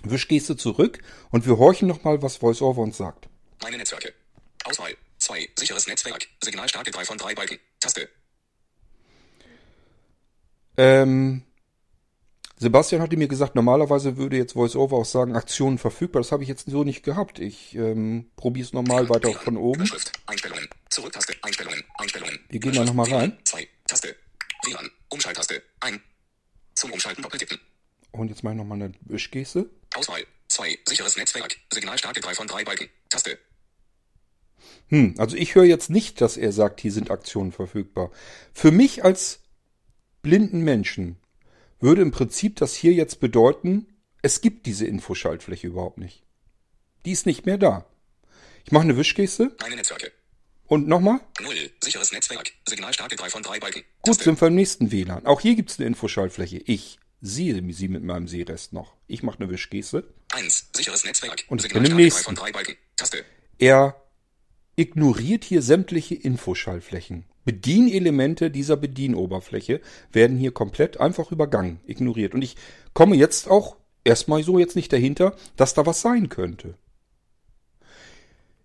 [0.02, 1.00] Wischgeste zurück
[1.30, 3.28] und wir horchen nochmal, was VoiceOver uns sagt.
[3.60, 4.14] Meine Netzwerke.
[4.64, 7.58] Auswahl, 2, sicheres Netzwerk, Signalstärke 3 von 3 Balken.
[7.80, 8.08] Taste.
[10.76, 11.42] Ähm,
[12.62, 16.22] Sebastian hatte mir gesagt, normalerweise würde jetzt VoiceOver auch sagen, Aktionen verfügbar.
[16.22, 17.40] Das habe ich jetzt so nicht gehabt.
[17.40, 19.80] Ich ähm, probiere es nochmal weiter WLAN, von oben.
[19.80, 22.38] Überschrift, Einstellungen, Zurücktaste, Einstellungen, Einstellungen.
[22.48, 23.36] Wir gehen da mal rein.
[23.44, 24.14] 2, Taste.
[24.64, 26.00] WLAN, Umschalttaste, ein.
[26.74, 27.58] Zum Umschalten doppeltippen.
[28.12, 29.68] Und jetzt mache ich nochmal eine Wischgeste.
[29.94, 32.88] Auswahl, 2, sicheres Netzwerk, Signalstärke 3 von 3 Balken.
[33.12, 33.38] Taste.
[34.88, 38.10] Hm, also ich höre jetzt nicht, dass er sagt, hier sind Aktionen verfügbar.
[38.52, 39.40] Für mich als
[40.22, 41.16] blinden Menschen
[41.80, 43.86] würde im Prinzip das hier jetzt bedeuten,
[44.22, 46.24] es gibt diese Infoschaltfläche überhaupt nicht.
[47.04, 47.86] Die ist nicht mehr da.
[48.64, 50.12] Ich mache eine Wischgeste Meine Netzwerke.
[50.66, 51.20] und nochmal.
[51.40, 53.82] 0, sicheres Netzwerk, Signalstärke 3 von 3 Balken.
[54.02, 55.26] Gut, sind wir im nächsten WLAN.
[55.26, 56.58] Auch hier gibt es eine Infoschaltfläche.
[56.58, 58.96] Ich sehe sie mit meinem Sehrest noch.
[59.06, 60.12] Ich mache eine Wischgeste.
[60.34, 62.24] 1, sicheres Netzwerk, Und ich bin im Signalstärke 3 nächsten.
[62.24, 62.76] von 3 Balken.
[62.96, 63.24] Taste.
[63.58, 64.02] Er
[64.76, 67.24] ignoriert hier sämtliche Infoschaltflächen.
[67.44, 69.80] Bedienelemente dieser Bedienoberfläche
[70.12, 72.34] werden hier komplett einfach übergangen, ignoriert.
[72.34, 72.56] Und ich
[72.92, 76.76] komme jetzt auch erstmal so jetzt nicht dahinter, dass da was sein könnte.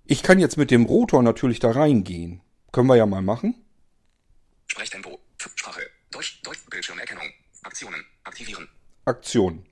[0.06, 2.42] Ich kann jetzt mit dem Rotor natürlich da reingehen.
[2.72, 3.56] Können wir ja mal machen.
[4.68, 7.24] Sprechtempo, Sprache, Deutsch, Deutsch, Bildschirmerkennung,
[7.68, 8.70] Aktionen, aktivieren.
[9.04, 9.66] Aktion.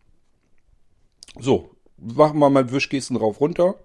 [1.40, 3.76] So, machen wir mal Wischgesten rauf runter.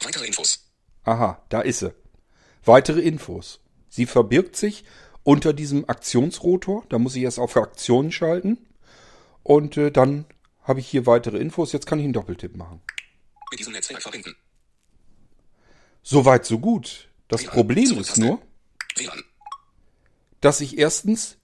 [0.00, 0.70] Weitere Infos.
[1.04, 1.94] Aha, da ist sie.
[2.64, 3.60] Weitere Infos.
[3.90, 4.84] Sie verbirgt sich
[5.24, 6.84] unter diesem Aktionsrotor.
[6.88, 8.66] Da muss ich erst auf Aktionen schalten.
[9.42, 10.24] Und äh, dann
[10.62, 11.72] habe ich hier weitere Infos.
[11.72, 12.80] Jetzt kann ich einen Doppeltipp machen.
[13.50, 14.34] Mit diesem Netzwerk verbinden.
[16.02, 17.10] Soweit, so gut.
[17.28, 18.40] Das WLAN, Problem ist nur,
[18.96, 19.22] WLAN.
[20.40, 21.37] dass ich erstens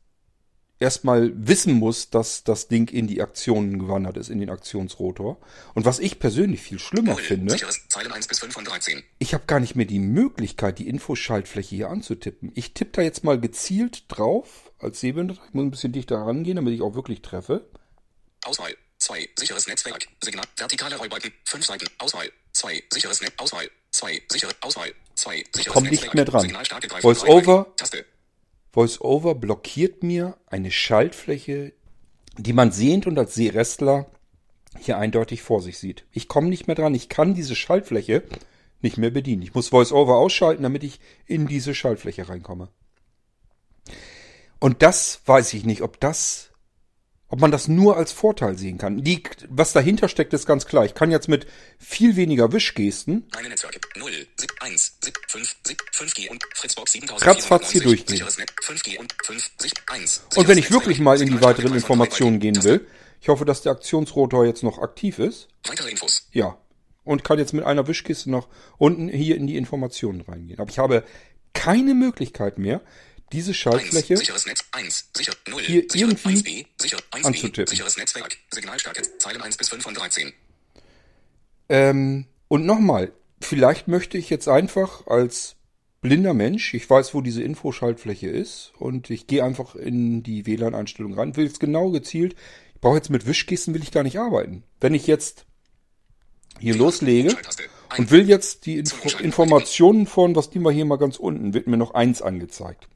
[0.85, 5.39] erstmal wissen muss, dass das Ding in die Aktionen gewandert ist, in den Aktionsrotor.
[5.75, 9.03] Und was ich persönlich viel schlimmer 0, finde, sicheres, Zeilen 1 bis 5 von 13.
[9.19, 12.53] ich habe gar nicht mehr die Möglichkeit, die Infoschaltfläche hier anzutippen.
[12.55, 15.43] Ich tippe da jetzt mal gezielt drauf als Sehbehinderter.
[15.49, 17.69] Ich muss ein bisschen dichter rangehen, damit ich auch wirklich treffe.
[18.45, 18.75] Auswahl.
[18.99, 21.87] 2, sicheres Netzwerk, Signal, vertikale Rollbalken, 5 Seiten.
[21.99, 22.31] Auswahl.
[22.53, 23.69] 2, sicheres Netz, Auswahl.
[23.91, 24.93] 2, sichere, Auswahl.
[25.15, 26.43] 2, sicheres komm nicht mehr dran.
[26.43, 27.75] Signalstärke 3 von 3 Voice-over.
[28.75, 31.73] VoiceOver blockiert mir eine Schaltfläche,
[32.37, 34.07] die man sehend und als Sehrestler
[34.81, 36.05] hier eindeutig vor sich sieht.
[36.11, 36.95] Ich komme nicht mehr dran.
[36.95, 38.25] Ich kann diese Schaltfläche
[38.81, 39.43] nicht mehr bedienen.
[39.43, 42.69] Ich muss VoiceOver ausschalten, damit ich in diese Schaltfläche reinkomme.
[44.59, 46.51] Und das weiß ich nicht, ob das,
[47.35, 49.03] ob man das nur als Vorteil sehen kann.
[49.03, 50.85] Die, was dahinter steckt, ist ganz klar.
[50.85, 51.49] Ich kann jetzt mit
[51.81, 54.09] viel weniger Wischgesten Meine Netzwerke 0,
[54.61, 55.57] 1, 5,
[55.93, 57.29] 5G und Fritzbox 7000.
[57.29, 58.19] Ratzfatz hier durchgehen.
[58.19, 59.51] Sicheres Netz 5G und 5,
[59.91, 60.23] 1.
[60.37, 62.87] Und wenn ich wirklich mal in die weiteren Informationen gehen will,
[63.21, 65.49] ich hoffe, dass der Aktionsrotor jetzt noch aktiv ist.
[65.67, 66.29] Weitere Infos.
[66.31, 66.57] Ja.
[67.03, 68.47] Und kann jetzt mit einer Wischkiste noch
[68.79, 70.61] unten hier in die Informationen reingehen.
[70.61, 71.03] Aber ich habe
[71.53, 72.81] keine Möglichkeit mehr,
[73.33, 77.67] diese 1, Schaltfläche sicheres Netz 1, sicher 0, hier irgendwie 1B, sicher 1B, anzutippen.
[77.67, 80.33] sicheres Netzwerk, Signalstärke, Zeilen 1 bis 5 von 13.
[81.69, 85.57] Ähm, und nochmal, vielleicht möchte ich jetzt einfach als
[86.05, 91.15] blinder Mensch, ich weiß, wo diese Infoschaltfläche ist und ich gehe einfach in die WLAN-Einstellung
[91.15, 92.37] rein, will es genau gezielt.
[92.75, 94.65] Ich brauche jetzt mit Wischkissen, will ich gar nicht arbeiten.
[94.81, 95.47] Wenn ich jetzt
[96.61, 97.35] hier loslege
[97.97, 101.67] und will jetzt die Info Informationen von, was nehmen wir hier mal ganz unten, wird
[101.67, 102.87] mir noch eins angezeigt.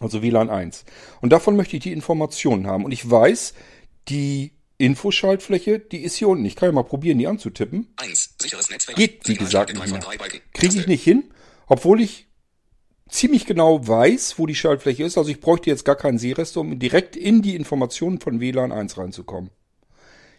[0.00, 0.84] Also WLAN 1.
[1.20, 2.84] Und davon möchte ich die Informationen haben.
[2.84, 3.54] Und ich weiß,
[4.08, 6.44] die Infoschaltfläche, die ist hier unten.
[6.44, 7.94] Ich kann ja mal probieren, die anzutippen.
[7.96, 8.98] 1, sicheres Netzwerk.
[8.98, 10.02] Geht, wie gesagt, nicht 3 mehr.
[10.02, 10.40] von 3 Balken.
[10.52, 11.32] Kriege ich nicht hin,
[11.66, 12.26] obwohl ich
[13.08, 15.16] ziemlich genau weiß, wo die Schaltfläche ist.
[15.16, 18.98] Also ich bräuchte jetzt gar keinen Seerest, um direkt in die Informationen von WLAN 1
[18.98, 19.50] reinzukommen.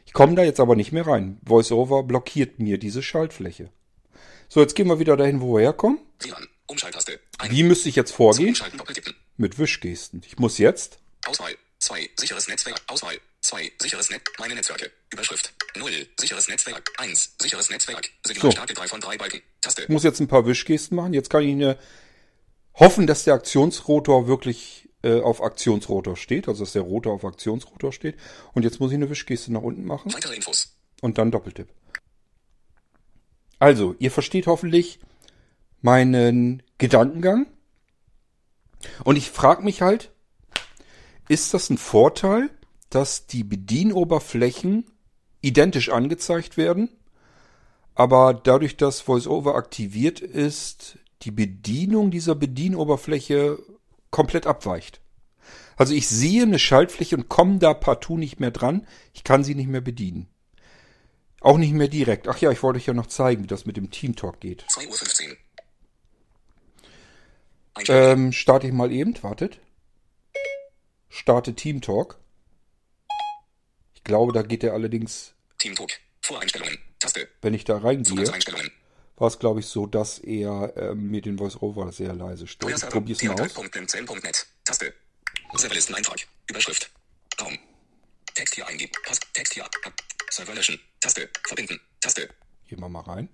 [0.06, 1.40] Ich komme da jetzt aber nicht mehr rein.
[1.42, 3.72] VoiceOver blockiert mir diese Schaltfläche.
[4.50, 6.00] So, jetzt gehen wir wieder dahin, wo wir herkommen.
[6.20, 6.48] WLAN.
[6.68, 7.20] Umschalttaste.
[7.50, 8.56] Wie müsste ich jetzt vorgehen?
[9.38, 10.22] Mit Wischgesten.
[10.26, 11.54] Ich muss jetzt Auswahl.
[11.80, 12.10] 2.
[12.20, 12.82] Sicheres Netzwerk.
[12.88, 13.16] Auswahl.
[13.42, 13.72] 2.
[13.80, 14.24] Sicheres Netz.
[14.40, 14.92] Meine Netzwerke.
[15.14, 15.54] Überschrift.
[15.78, 15.92] 0.
[16.20, 16.92] Sicheres Netzwerk.
[16.98, 17.36] 1.
[17.40, 18.10] Sicheres Netzwerk.
[18.26, 19.42] Signalstärke 3 von 3 Balken.
[19.62, 19.84] Taste.
[19.84, 21.14] Ich muss jetzt ein paar Wischgesten machen.
[21.14, 21.78] Jetzt kann ich eine,
[22.74, 27.94] hoffen, dass der Aktionsrotor wirklich äh, auf Aktionsrotor steht, also dass der Rotor auf Aktionsrotor
[27.94, 28.18] steht.
[28.54, 30.76] Und jetzt muss ich eine Wischgeste nach unten machen Weitere Infos.
[31.02, 31.68] und dann Doppeltipp.
[33.60, 35.00] Also, ihr versteht hoffentlich
[35.82, 37.48] meinen Gedankengang.
[39.04, 40.12] Und ich frage mich halt,
[41.30, 42.50] ist das ein Vorteil,
[42.90, 44.86] dass die Bedienoberflächen
[45.42, 46.90] identisch angezeigt werden,
[47.96, 53.60] aber dadurch, dass VoiceOver aktiviert ist, die Bedienung dieser Bedienoberfläche
[54.12, 55.02] komplett abweicht.
[55.76, 58.88] Also ich sehe eine Schaltfläche und komme da partout nicht mehr dran.
[59.14, 60.28] Ich kann sie nicht mehr bedienen.
[61.40, 62.28] Auch nicht mehr direkt.
[62.28, 64.66] Ach ja, ich wollte euch ja noch zeigen, wie das mit dem Team Talk geht.
[64.66, 65.38] 2.15 Uhr.
[67.88, 69.60] Ähm, starte ich mal eben, wartet.
[71.10, 72.20] Starte Team Talk.
[73.94, 75.92] Ich glaube, da geht er allerdings, Team Talk.
[76.22, 76.78] Voreinstellungen.
[77.00, 77.28] Taste.
[77.42, 78.28] wenn ich da reingehe,
[79.18, 82.76] war es glaube ich so, dass er ähm, mir den Voice-Over sehr leise stellt.
[82.76, 83.54] Ich probier's mal aus.
[84.64, 84.94] Taste.
[85.56, 86.28] Serverlisteneintrag.
[86.50, 86.92] Überschrift.
[87.40, 87.58] Raum.
[88.34, 88.92] Text hier eingeben.
[89.34, 89.64] Text hier.
[89.64, 89.94] ab.
[90.30, 90.80] Server löschen.
[91.00, 91.30] Taste.
[91.48, 91.80] Verbinden.
[92.00, 92.30] Taste.
[92.68, 93.30] Gehen wir mal rein.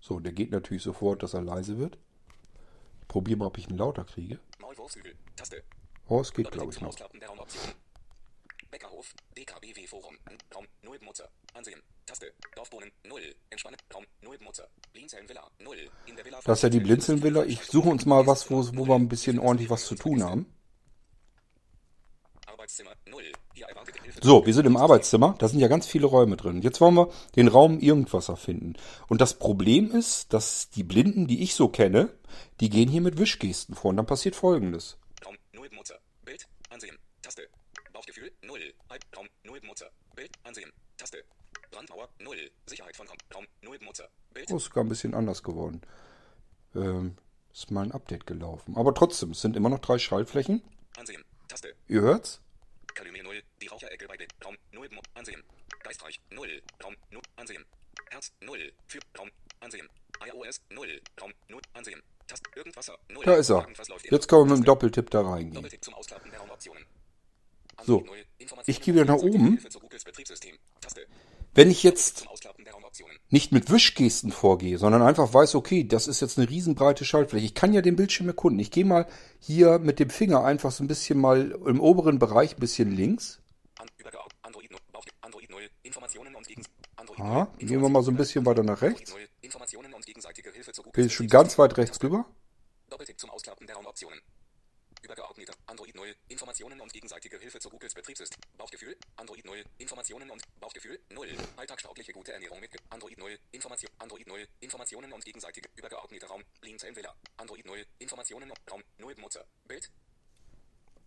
[0.00, 1.98] So, der geht natürlich sofort, dass er leise wird.
[3.16, 4.38] Probier mal, ob ich ihn lauter kriege.
[4.60, 5.14] Maulwurfshügel.
[5.36, 5.62] Taste.
[6.06, 6.94] Oh, es geht, glaube ich, noch.
[8.70, 9.14] Beckerhof.
[9.34, 10.18] DKBW Forum.
[10.54, 10.66] Raum.
[10.82, 11.30] Null Benutzer.
[11.54, 11.82] Ansehen.
[12.04, 12.30] Taste.
[12.54, 12.92] Dorfbohnen.
[13.04, 13.34] Null.
[13.48, 13.78] Entspannen.
[13.94, 14.04] Raum.
[14.20, 14.68] Null Benutzer.
[14.92, 15.50] Blinzeln-Villa.
[15.60, 15.90] Null.
[16.04, 16.40] In der Villa.
[16.44, 17.44] Das ist ja die Blinzeln-Villa.
[17.44, 20.54] Ich suche uns mal was, wo, wo wir ein bisschen ordentlich was zu tun haben.
[22.44, 22.44] Arbeitszimmer.
[22.44, 22.44] Null.
[22.44, 22.45] Hier erwartete Hilfe.
[24.22, 25.36] So, wir sind im Arbeitszimmer.
[25.38, 26.62] Da sind ja ganz viele Räume drin.
[26.62, 28.74] Jetzt wollen wir den Raum irgendwas erfinden.
[29.08, 32.10] Und das Problem ist, dass die Blinden, die ich so kenne,
[32.60, 33.90] die gehen hier mit Wischgesten vor.
[33.90, 34.98] Und dann passiert Folgendes.
[35.24, 35.36] Raum.
[35.52, 35.98] Null Benutzer.
[36.24, 36.46] Bild.
[36.70, 36.96] Ansehen.
[37.22, 37.48] Taste.
[37.92, 38.32] Bauchgefühl.
[38.42, 38.74] Null.
[38.90, 39.02] Halb.
[39.16, 39.26] Raum.
[39.44, 39.90] Null Benutzer.
[40.14, 40.30] Bild.
[40.44, 40.72] Ansehen.
[40.96, 41.24] Taste.
[41.70, 42.08] Brandmauer.
[42.20, 42.50] Null.
[42.66, 43.18] Sicherheit von Raum.
[43.34, 43.46] Raum.
[43.62, 44.08] Null Benutzer.
[44.32, 44.50] Bild.
[44.50, 45.82] Oh, ist sogar ein bisschen anders geworden.
[46.74, 47.16] Ähm,
[47.52, 48.76] ist mal ein Update gelaufen.
[48.76, 50.62] Aber trotzdem, es sind immer noch drei Schaltflächen.
[50.96, 51.24] Ansehen.
[51.48, 51.74] Taste.
[51.88, 52.40] Ihr hört's?
[52.96, 53.42] Kalumet 0.
[53.60, 54.32] Die Raucherecke bei Bild.
[54.44, 54.56] Raum.
[54.72, 55.10] Null Benutzer.
[55.14, 55.42] Ansehen.
[55.82, 56.18] Geistreich.
[56.30, 56.62] Null.
[56.82, 56.96] Raum.
[57.10, 57.22] Null.
[57.36, 57.64] Ansehen.
[58.10, 58.32] Herz.
[58.40, 58.72] Null.
[58.86, 59.00] Für.
[59.18, 59.30] Raum.
[59.60, 59.88] Ansehen.
[60.26, 60.60] iOS.
[60.70, 61.00] Null.
[61.20, 61.32] Raum.
[61.48, 61.60] Null.
[61.74, 62.02] Ansehen.
[62.26, 62.50] Taste.
[62.56, 62.98] Irgendwasser.
[63.10, 63.24] Null.
[63.24, 63.60] Da ist er.
[63.60, 65.54] Irgendwas Jetzt können wir mit dem Doppeltipp da reingehen.
[65.54, 66.84] Doppeltipp zum Ausklappen der Raumoptionen.
[67.84, 68.04] So.
[68.64, 69.60] Ich gehe wieder nach oben.
[71.56, 72.26] Wenn ich jetzt
[73.30, 77.46] nicht mit Wischgesten vorgehe, sondern einfach weiß, okay, das ist jetzt eine riesenbreite Schaltfläche.
[77.46, 78.60] Ich kann ja den Bildschirm erkunden.
[78.60, 79.06] Ich gehe mal
[79.40, 83.40] hier mit dem Finger einfach so ein bisschen mal im oberen Bereich ein bisschen links.
[83.78, 84.36] An, übergeordnet.
[84.42, 84.80] Android 0.
[84.92, 85.62] Bauch, Android 0.
[85.82, 86.62] Informationen und gegen.
[86.96, 87.66] Android Aha, 0.
[87.68, 89.10] gehen wir mal so ein bisschen weiter nach rechts.
[89.12, 89.38] Android 0.
[89.40, 92.26] Informationen und gegenseitige Hilfe zu Bin ich schon ganz weit rechts rüber.
[92.90, 94.20] Doppeltipp zum Ausklappen der Raumoptionen.
[95.06, 95.54] Übergeordneter.
[95.66, 96.16] Android 0.
[96.28, 98.40] Informationen und gegenseitige Hilfe zu Googles Betriebssystem.
[98.58, 98.96] Bauchgefühl.
[99.14, 99.64] Android 0.
[99.78, 100.98] Informationen und Bauchgefühl.
[101.10, 101.28] 0.
[101.56, 103.38] Alltagstaugliche gute Ernährung mit Android 0.
[103.52, 103.88] Information.
[103.98, 104.48] Android 0.
[104.58, 106.42] Informationen und gegenseitige übergeordneter Raum.
[106.60, 107.14] Blinzeln-Villa.
[107.36, 107.86] Android 0.
[108.00, 108.82] Informationen und Raum.
[108.98, 109.44] 0 Benutzer.
[109.68, 109.92] Bild.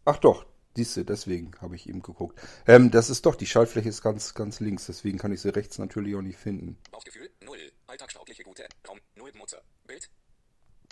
[0.05, 0.45] Ach doch,
[0.77, 2.39] siehst du, deswegen habe ich eben geguckt.
[2.67, 5.77] Ähm, das ist doch, die Schaltfläche ist ganz, ganz links, deswegen kann ich sie rechts
[5.77, 6.77] natürlich auch nicht finden.
[6.89, 7.29] Bauchgefühl.
[7.41, 7.57] 0.
[7.87, 9.01] Alltagstaugliche gute Raum.
[9.15, 9.61] 0 Benutzer.
[9.85, 10.09] Bild.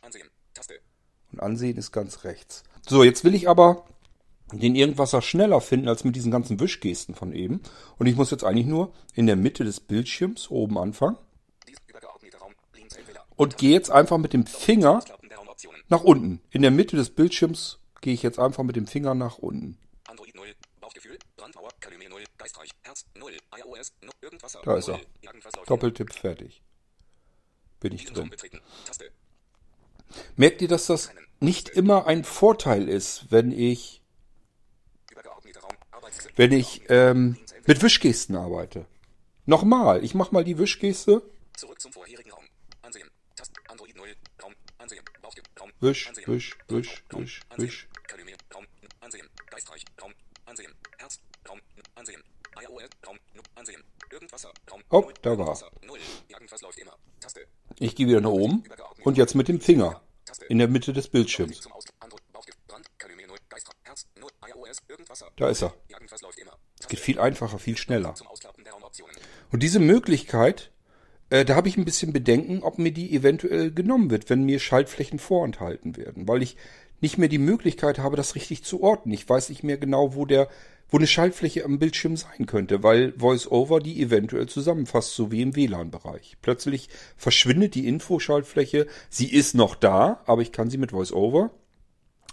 [0.01, 0.29] Ansehen.
[0.53, 0.81] Taste.
[1.37, 2.63] Und ansehen ist ganz rechts.
[2.87, 3.85] So, jetzt will ich aber
[4.51, 7.61] den Irgendwasser schneller finden als mit diesen ganzen Wischgesten von eben.
[7.99, 11.17] Und ich muss jetzt eigentlich nur in der Mitte des Bildschirms oben anfangen.
[13.35, 15.03] Und gehe jetzt einfach mit dem Finger
[15.89, 16.41] nach unten.
[16.49, 19.77] In der Mitte des Bildschirms gehe ich jetzt einfach mit dem Finger nach unten.
[20.07, 20.47] Android 0,
[20.81, 24.57] Bauchgefühl, Brandmauer, Kalumet 0, Geistreich, Herz 0, iOS, irgendwas.
[24.63, 24.99] Da ist er.
[25.67, 26.63] Doppeltipp fertig.
[27.79, 28.31] Bin ich drin.
[30.35, 34.01] Merkt ihr, dass das nicht immer ein Vorteil ist, wenn ich
[36.35, 38.85] wenn ich ähm, mit Wischgesten arbeite.
[39.45, 41.23] Nochmal, ich mache mal die Wischgeste.
[41.55, 42.43] Zurück zum vorherigen Raum.
[42.81, 43.09] Ansehen.
[43.35, 44.07] Tast Android 0.
[44.43, 44.53] Raum.
[44.77, 45.03] Ansehen.
[45.59, 45.71] Raum.
[45.79, 47.87] Wisch, wisch, wisch, wisch, wisch.
[48.53, 48.65] Raum.
[48.99, 49.27] Ansehen.
[49.49, 49.83] Geistreich.
[50.01, 50.13] Raum.
[50.45, 50.73] Ansehen.
[50.97, 51.19] Herz.
[51.49, 51.59] Raum.
[51.95, 52.23] Ansehen.
[52.61, 52.89] iOS.
[53.05, 53.17] Raum.
[53.55, 53.83] Ansehen.
[54.11, 54.51] Irgendwasser.
[54.71, 54.81] Raum.
[54.89, 55.57] Oh, da war.
[57.79, 58.63] Ich gehe wieder nach oben.
[59.03, 60.01] Und jetzt mit dem Finger.
[60.49, 61.67] In der Mitte des Bildschirms.
[65.35, 65.73] Da ist er.
[66.79, 68.13] Es geht viel einfacher, viel schneller.
[69.51, 70.71] Und diese Möglichkeit,
[71.29, 74.59] äh, da habe ich ein bisschen Bedenken, ob mir die eventuell genommen wird, wenn mir
[74.59, 76.57] Schaltflächen vorenthalten werden, weil ich
[76.99, 79.11] nicht mehr die Möglichkeit habe, das richtig zu orten.
[79.11, 80.49] Ich weiß nicht mehr genau, wo der,
[80.89, 85.55] wo eine Schaltfläche am Bildschirm sein könnte, weil VoiceOver die eventuell zusammenfasst, so wie im
[85.55, 86.37] WLAN-Bereich.
[86.41, 88.87] Plötzlich verschwindet die Infoschaltfläche.
[89.09, 91.51] Sie ist noch da, aber ich kann sie mit VoiceOver,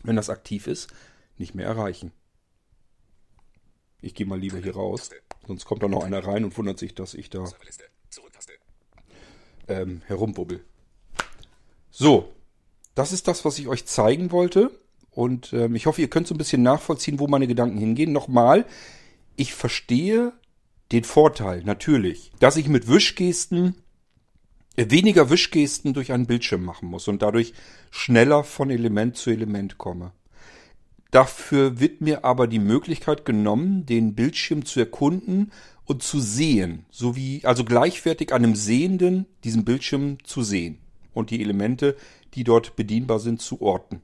[0.03, 0.89] wenn das aktiv ist,
[1.37, 2.13] nicht mehr erreichen.
[4.01, 5.11] Ich gehe mal lieber hier raus.
[5.47, 7.45] Sonst kommt da noch einer rein und wundert sich, dass ich da
[9.69, 10.65] ähm, herumbubbel.
[11.91, 12.34] So,
[12.95, 14.71] das ist das, was ich euch zeigen wollte.
[15.11, 18.13] Und ähm, ich hoffe, ihr könnt so ein bisschen nachvollziehen, wo meine Gedanken hingehen.
[18.13, 18.67] Nochmal,
[19.37, 20.33] ich verstehe
[20.93, 23.77] den Vorteil, natürlich, dass ich mit Wischgesten
[24.77, 27.55] äh, weniger Wischgesten durch einen Bildschirm machen muss und dadurch
[27.91, 30.13] schneller von Element zu Element komme.
[31.11, 35.53] Dafür wird mir aber die Möglichkeit genommen, den Bildschirm zu erkunden
[35.85, 40.79] und zu sehen, sowie also gleichwertig einem Sehenden diesen Bildschirm zu sehen
[41.13, 41.97] und die Elemente,
[42.35, 44.03] die dort bedienbar sind, zu orten.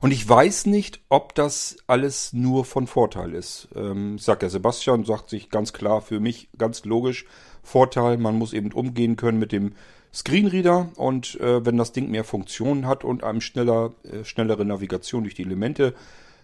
[0.00, 3.68] Und ich weiß nicht, ob das alles nur von Vorteil ist.
[3.74, 7.24] Ähm, sagt der Sebastian, sagt sich ganz klar für mich ganz logisch
[7.62, 8.16] Vorteil.
[8.18, 9.72] Man muss eben umgehen können mit dem
[10.12, 15.24] Screenreader und äh, wenn das Ding mehr Funktionen hat und einem schneller, äh, schnellere Navigation
[15.24, 15.94] durch die Elemente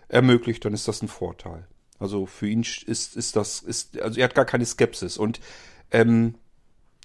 [0.09, 1.67] ermöglicht, dann ist das ein Vorteil.
[1.99, 5.17] Also für ihn ist, ist das, ist, also er hat gar keine Skepsis.
[5.17, 5.41] Und
[5.91, 6.35] ähm,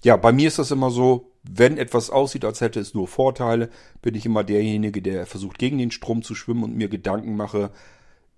[0.04, 3.70] ja, bei mir ist das immer so, wenn etwas aussieht, als hätte es nur Vorteile,
[4.02, 7.70] bin ich immer derjenige, der versucht, gegen den Strom zu schwimmen und mir Gedanken mache,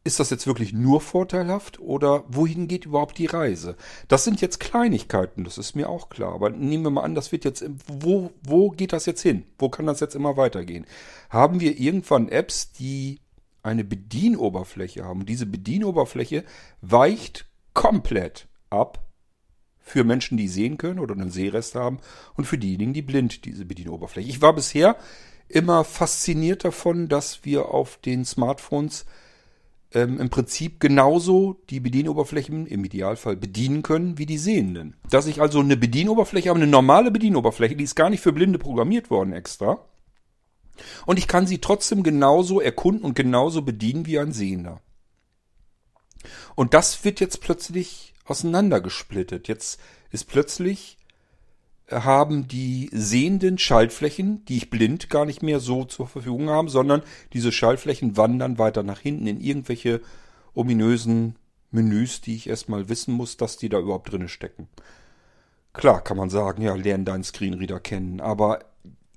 [0.03, 3.77] ist das jetzt wirklich nur vorteilhaft oder wohin geht überhaupt die Reise?
[4.09, 6.33] Das sind jetzt Kleinigkeiten, das ist mir auch klar.
[6.35, 9.45] Aber nehmen wir mal an, das wird jetzt, wo, wo geht das jetzt hin?
[9.59, 10.87] Wo kann das jetzt immer weitergehen?
[11.29, 13.21] Haben wir irgendwann Apps, die
[13.63, 15.27] eine Bedienoberfläche haben?
[15.27, 16.45] Diese Bedienoberfläche
[16.81, 19.10] weicht komplett ab
[19.91, 21.99] für Menschen, die sehen können oder einen Sehrest haben
[22.37, 24.29] und für diejenigen, die blind diese Bedienoberfläche.
[24.29, 24.97] Ich war bisher
[25.49, 29.05] immer fasziniert davon, dass wir auf den Smartphones
[29.93, 34.95] ähm, im Prinzip genauso die Bedienoberflächen im Idealfall bedienen können wie die Sehenden.
[35.11, 38.59] Dass ich also eine Bedienoberfläche habe, eine normale Bedienoberfläche, die ist gar nicht für Blinde
[38.59, 39.85] programmiert worden extra.
[41.05, 44.81] Und ich kann sie trotzdem genauso erkunden und genauso bedienen wie ein Sehender.
[46.55, 49.49] Und das wird jetzt plötzlich auseinandergesplittet.
[49.49, 50.97] Jetzt ist plötzlich
[51.91, 57.03] haben die sehenden Schaltflächen, die ich blind gar nicht mehr so zur Verfügung habe, sondern
[57.33, 60.01] diese Schaltflächen wandern weiter nach hinten in irgendwelche
[60.55, 61.37] ominösen
[61.71, 64.69] Menüs, die ich erstmal wissen muss, dass die da überhaupt drinne stecken.
[65.73, 68.61] Klar kann man sagen, ja, lern deinen Screenreader kennen, aber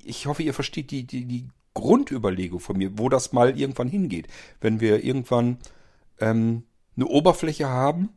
[0.03, 4.27] ich hoffe, ihr versteht die, die, die Grundüberlegung von mir, wo das mal irgendwann hingeht.
[4.61, 5.57] Wenn wir irgendwann
[6.19, 6.63] ähm,
[6.95, 8.09] eine Oberfläche haben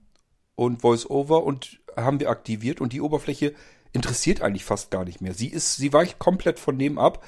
[0.57, 3.55] und VoiceOver und haben wir aktiviert und die Oberfläche
[3.93, 5.33] interessiert eigentlich fast gar nicht mehr.
[5.33, 7.25] Sie ist, sie weicht komplett von dem ab,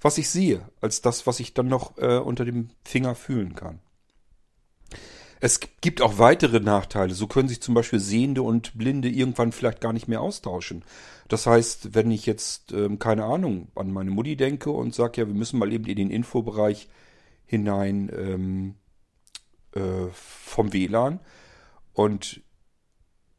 [0.00, 3.80] was ich sehe, als das, was ich dann noch äh, unter dem Finger fühlen kann.
[5.42, 7.14] Es gibt auch weitere Nachteile.
[7.14, 10.84] So können sich zum Beispiel Sehende und Blinde irgendwann vielleicht gar nicht mehr austauschen.
[11.28, 15.26] Das heißt, wenn ich jetzt, ähm, keine Ahnung, an meine Mutti denke und sage, ja,
[15.26, 16.88] wir müssen mal eben in den Infobereich
[17.46, 18.74] hinein ähm,
[19.72, 21.20] äh, vom WLAN
[21.94, 22.42] und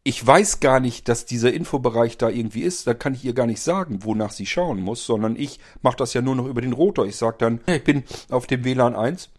[0.03, 2.87] ich weiß gar nicht, dass dieser Infobereich da irgendwie ist.
[2.87, 6.13] Da kann ich ihr gar nicht sagen, wonach sie schauen muss, sondern ich mache das
[6.13, 7.05] ja nur noch über den Rotor.
[7.05, 9.29] Ich sage dann, ich bin auf dem WLAN 1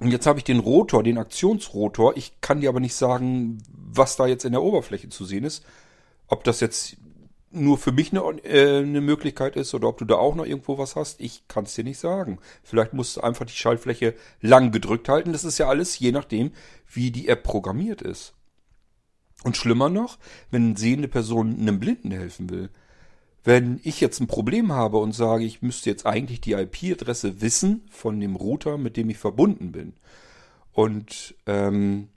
[0.00, 2.16] und jetzt habe ich den Rotor, den Aktionsrotor.
[2.16, 5.64] Ich kann dir aber nicht sagen, was da jetzt in der Oberfläche zu sehen ist.
[6.28, 6.96] Ob das jetzt
[7.50, 10.76] nur für mich eine, äh, eine Möglichkeit ist oder ob du da auch noch irgendwo
[10.76, 12.38] was hast, ich kann es dir nicht sagen.
[12.62, 15.32] Vielleicht musst du einfach die Schaltfläche lang gedrückt halten.
[15.32, 16.52] Das ist ja alles je nachdem,
[16.92, 18.34] wie die App programmiert ist.
[19.44, 20.18] Und schlimmer noch,
[20.50, 22.70] wenn eine sehende Person einem Blinden helfen will.
[23.44, 27.86] Wenn ich jetzt ein Problem habe und sage, ich müsste jetzt eigentlich die IP-Adresse wissen
[27.90, 29.94] von dem Router, mit dem ich verbunden bin.
[30.72, 32.08] Und ähm,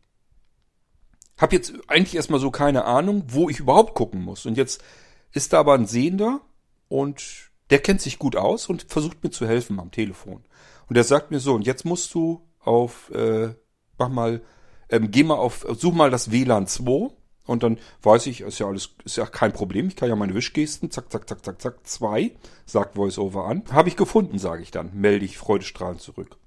[1.38, 4.46] habe jetzt eigentlich erstmal so keine Ahnung, wo ich überhaupt gucken muss.
[4.46, 4.84] Und jetzt
[5.32, 6.42] ist da aber ein Sehender
[6.88, 10.44] und der kennt sich gut aus und versucht mir zu helfen am Telefon.
[10.88, 13.54] Und der sagt mir so, und jetzt musst du auf, äh,
[13.98, 14.42] mach mal,
[14.90, 17.12] ähm, geh mal auf, such mal das WLAN 2
[17.50, 19.88] und dann weiß ich, ist ja alles, ist ja kein Problem.
[19.88, 22.32] Ich kann ja meine Wischgesten, zack, zack, zack, zack, zack, 2,
[22.68, 23.64] sagt VoiceOver an.
[23.72, 24.92] Habe ich gefunden, sage ich dann.
[24.94, 26.38] Melde ich freudestrahlend zurück.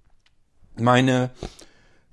[0.78, 1.30] Meine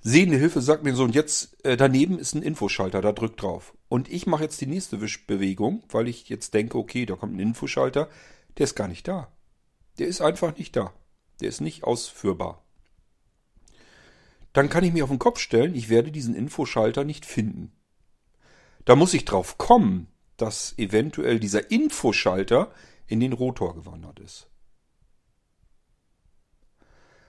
[0.00, 3.74] sehende Hilfe sagt mir so, und jetzt äh, daneben ist ein Infoschalter, da drückt drauf.
[3.88, 7.40] Und ich mache jetzt die nächste Wischbewegung, weil ich jetzt denke, okay, da kommt ein
[7.40, 8.08] Infoschalter.
[8.58, 9.28] Der ist gar nicht da.
[10.00, 10.92] Der ist einfach nicht da.
[11.40, 12.64] Der ist nicht ausführbar.
[14.52, 17.72] Dann kann ich mich auf den Kopf stellen, ich werde diesen Infoschalter nicht finden.
[18.84, 22.72] Da muss ich drauf kommen, dass eventuell dieser Infoschalter
[23.06, 24.48] in den Rotor gewandert ist.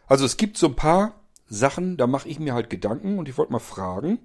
[0.08, 3.38] Also es gibt so ein paar Sachen, da mache ich mir halt Gedanken und ich
[3.38, 4.20] wollte mal fragen,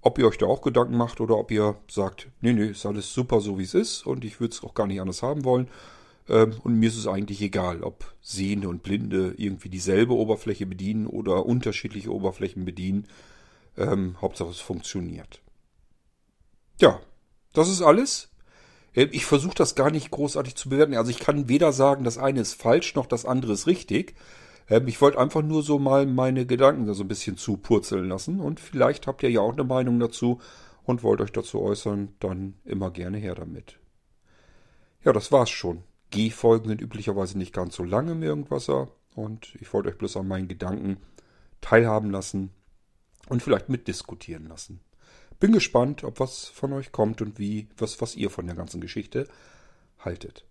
[0.00, 3.12] ob ihr euch da auch Gedanken macht oder ob ihr sagt, nee, nee, ist alles
[3.12, 5.68] super so wie es ist und ich würde es auch gar nicht anders haben wollen.
[6.28, 11.06] Ähm, und mir ist es eigentlich egal, ob Sehende und Blinde irgendwie dieselbe Oberfläche bedienen
[11.06, 13.06] oder unterschiedliche Oberflächen bedienen.
[13.76, 15.40] Ähm, Hauptsache es funktioniert.
[16.80, 17.00] Ja,
[17.52, 18.30] das ist alles.
[18.94, 20.94] Äh, ich versuche das gar nicht großartig zu bewerten.
[20.94, 24.14] Also ich kann weder sagen, das eine ist falsch, noch das andere ist richtig.
[24.68, 28.08] Ähm, ich wollte einfach nur so mal meine Gedanken da so ein bisschen zu purzeln
[28.08, 30.40] lassen und vielleicht habt ihr ja auch eine Meinung dazu
[30.84, 33.78] und wollt euch dazu äußern, dann immer gerne her damit.
[35.04, 35.82] Ja, das war's schon.
[36.10, 40.28] G-Folgen sind üblicherweise nicht ganz so lang im Irgendwasser und ich wollte euch bloß an
[40.28, 40.98] meinen Gedanken
[41.60, 42.50] teilhaben lassen
[43.28, 44.80] und vielleicht mitdiskutieren lassen.
[45.40, 48.80] Bin gespannt, ob was von euch kommt und wie, was, was ihr von der ganzen
[48.80, 49.28] Geschichte
[49.98, 50.46] haltet.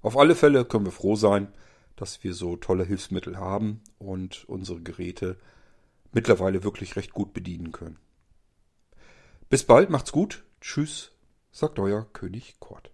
[0.00, 1.52] Auf alle Fälle können wir froh sein,
[1.96, 5.38] dass wir so tolle Hilfsmittel haben und unsere Geräte
[6.12, 7.98] mittlerweile wirklich recht gut bedienen können.
[9.48, 10.44] Bis bald, macht's gut.
[10.60, 11.12] Tschüss,
[11.52, 12.93] sagt euer König Kort.